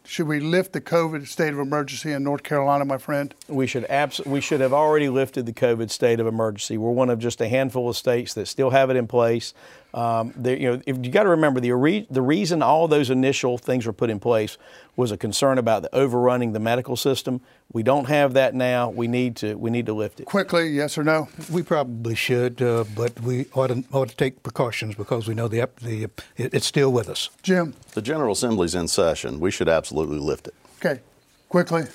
should 0.06 0.28
we 0.28 0.40
lift 0.40 0.74
the 0.74 0.82
COVID 0.82 1.28
state 1.28 1.54
of 1.54 1.60
emergency 1.60 2.12
in 2.12 2.24
North 2.24 2.44
Carolina, 2.44 2.86
my 2.86 2.98
friend? 2.98 3.34
We 3.48 3.68
should 3.68 3.86
abs- 3.86 4.26
we 4.26 4.40
should 4.40 4.62
have 4.62 4.74
already 4.74 5.10
lifted 5.10 5.46
the 5.46 5.54
COVID 5.54 5.90
state 5.90 6.20
of 6.20 6.28
emergency. 6.28 6.78
We're 6.78 6.92
one 6.92 7.10
of 7.10 7.20
just 7.20 7.42
a 7.42 7.48
handful 7.48 7.90
of 7.90 7.98
states 7.98 8.34
that 8.36 8.48
still 8.48 8.70
have 8.70 8.90
it 8.90 8.96
in 8.96 9.08
place. 9.08 9.54
Um, 9.96 10.34
you 10.44 10.74
know, 10.74 10.82
if, 10.86 10.98
you 10.98 11.10
got 11.10 11.24
to 11.24 11.30
remember 11.30 11.62
the 11.62 11.72
re- 11.72 12.06
the 12.10 12.22
reason 12.22 12.62
all 12.62 12.90
those 12.90 13.10
initial 13.10 13.58
things 13.58 13.86
were 13.86 13.94
put 13.94 14.10
in 14.10 14.20
place 14.20 14.58
was 14.98 15.10
a 15.10 15.16
concern 15.16 15.58
about 15.58 15.84
the 15.84 15.96
overrunning 15.96 16.52
the 16.52 16.60
medical 16.60 16.98
system. 16.98 17.40
We 17.72 17.82
don't 17.82 18.10
have 18.10 18.34
that 18.34 18.54
now. 18.54 18.90
We 18.90 19.08
need 19.08 19.38
to 19.38 19.56
we 19.56 19.70
need 19.70 19.86
to 19.86 19.94
lift 19.94 20.20
it 20.20 20.26
quickly. 20.26 20.68
Yes 20.68 20.98
or 20.98 21.06
no? 21.06 21.30
We 21.50 21.64
probably 21.64 22.14
should, 22.14 22.62
uh, 22.62 22.84
but 22.94 23.22
we 23.22 23.46
ought 23.54 23.68
to, 23.68 23.86
ought 23.94 24.10
to 24.10 24.16
take 24.18 24.44
precautions 24.44 24.96
because 24.96 25.30
we 25.30 25.34
know 25.34 25.48
the 25.48 25.70
the 25.82 26.10
it, 26.36 26.54
it's 26.54 26.66
still 26.66 26.92
with 26.92 27.08
us. 27.08 27.30
Jim, 27.42 27.74
the 27.94 28.02
General 28.02 28.34
Assembly's 28.34 28.76
in 28.76 28.90
session. 28.90 29.40
We 29.40 29.50
should 29.50 29.70
absolutely 29.70 30.20
lift 30.20 30.48
it. 30.48 30.56
Okay, 30.80 31.00
quickly. 31.48 31.86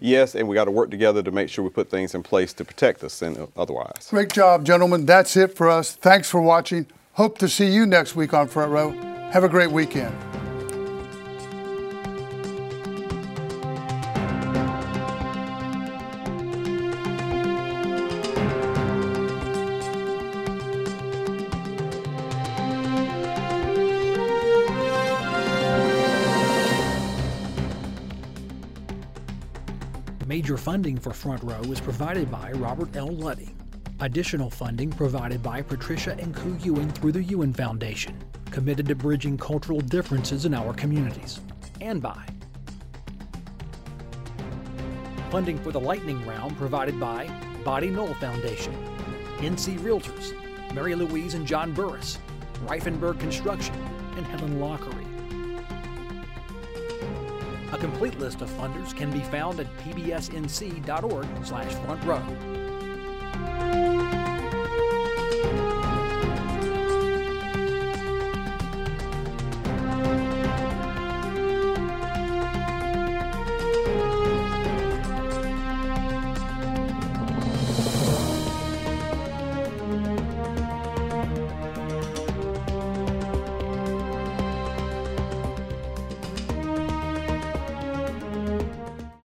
Yes, 0.00 0.34
and 0.34 0.48
we 0.48 0.54
got 0.54 0.64
to 0.64 0.70
work 0.70 0.90
together 0.90 1.22
to 1.22 1.30
make 1.30 1.50
sure 1.50 1.62
we 1.62 1.70
put 1.70 1.90
things 1.90 2.14
in 2.14 2.22
place 2.22 2.54
to 2.54 2.64
protect 2.64 3.04
us 3.04 3.20
and 3.20 3.48
otherwise. 3.54 4.08
Great 4.08 4.32
job, 4.32 4.64
gentlemen. 4.64 5.04
That's 5.04 5.36
it 5.36 5.54
for 5.54 5.68
us. 5.68 5.94
Thanks 5.94 6.30
for 6.30 6.40
watching. 6.40 6.86
Hope 7.14 7.38
to 7.38 7.48
see 7.48 7.68
you 7.68 7.86
next 7.86 8.16
week 8.16 8.34
on 8.34 8.48
Front 8.48 8.72
Row. 8.72 8.90
Have 9.30 9.44
a 9.44 9.48
great 9.48 9.70
weekend. 9.70 10.12
Major 30.26 30.56
funding 30.56 30.98
for 30.98 31.12
Front 31.12 31.44
Row 31.44 31.60
is 31.62 31.80
provided 31.80 32.28
by 32.28 32.50
Robert 32.50 32.96
L. 32.96 33.06
Luddy. 33.06 33.54
Additional 34.04 34.50
funding 34.50 34.90
provided 34.90 35.42
by 35.42 35.62
Patricia 35.62 36.14
and 36.18 36.34
Ku 36.34 36.58
Yuen 36.60 36.90
through 36.90 37.12
the 37.12 37.22
Yuen 37.22 37.54
Foundation, 37.54 38.22
committed 38.50 38.86
to 38.88 38.94
bridging 38.94 39.38
cultural 39.38 39.80
differences 39.80 40.44
in 40.44 40.52
our 40.52 40.74
communities. 40.74 41.40
And 41.80 42.02
by 42.02 42.22
funding 45.30 45.58
for 45.58 45.72
the 45.72 45.80
Lightning 45.80 46.22
Round 46.26 46.54
provided 46.58 47.00
by 47.00 47.30
Boddie-Noell 47.64 48.14
Foundation, 48.16 48.74
NC 49.38 49.78
Realtors, 49.78 50.34
Mary 50.74 50.94
Louise 50.94 51.32
and 51.32 51.46
John 51.46 51.72
Burris, 51.72 52.18
Rifenburg 52.66 53.18
Construction, 53.18 53.74
and 54.18 54.26
Helen 54.26 54.60
Lockery. 54.60 55.06
A 57.72 57.78
complete 57.78 58.18
list 58.18 58.42
of 58.42 58.50
funders 58.50 58.94
can 58.94 59.10
be 59.10 59.20
found 59.20 59.60
at 59.60 59.76
pbsnc.org 59.78 61.26
slash 61.42 61.72
front 61.72 62.04
row. 62.04 62.63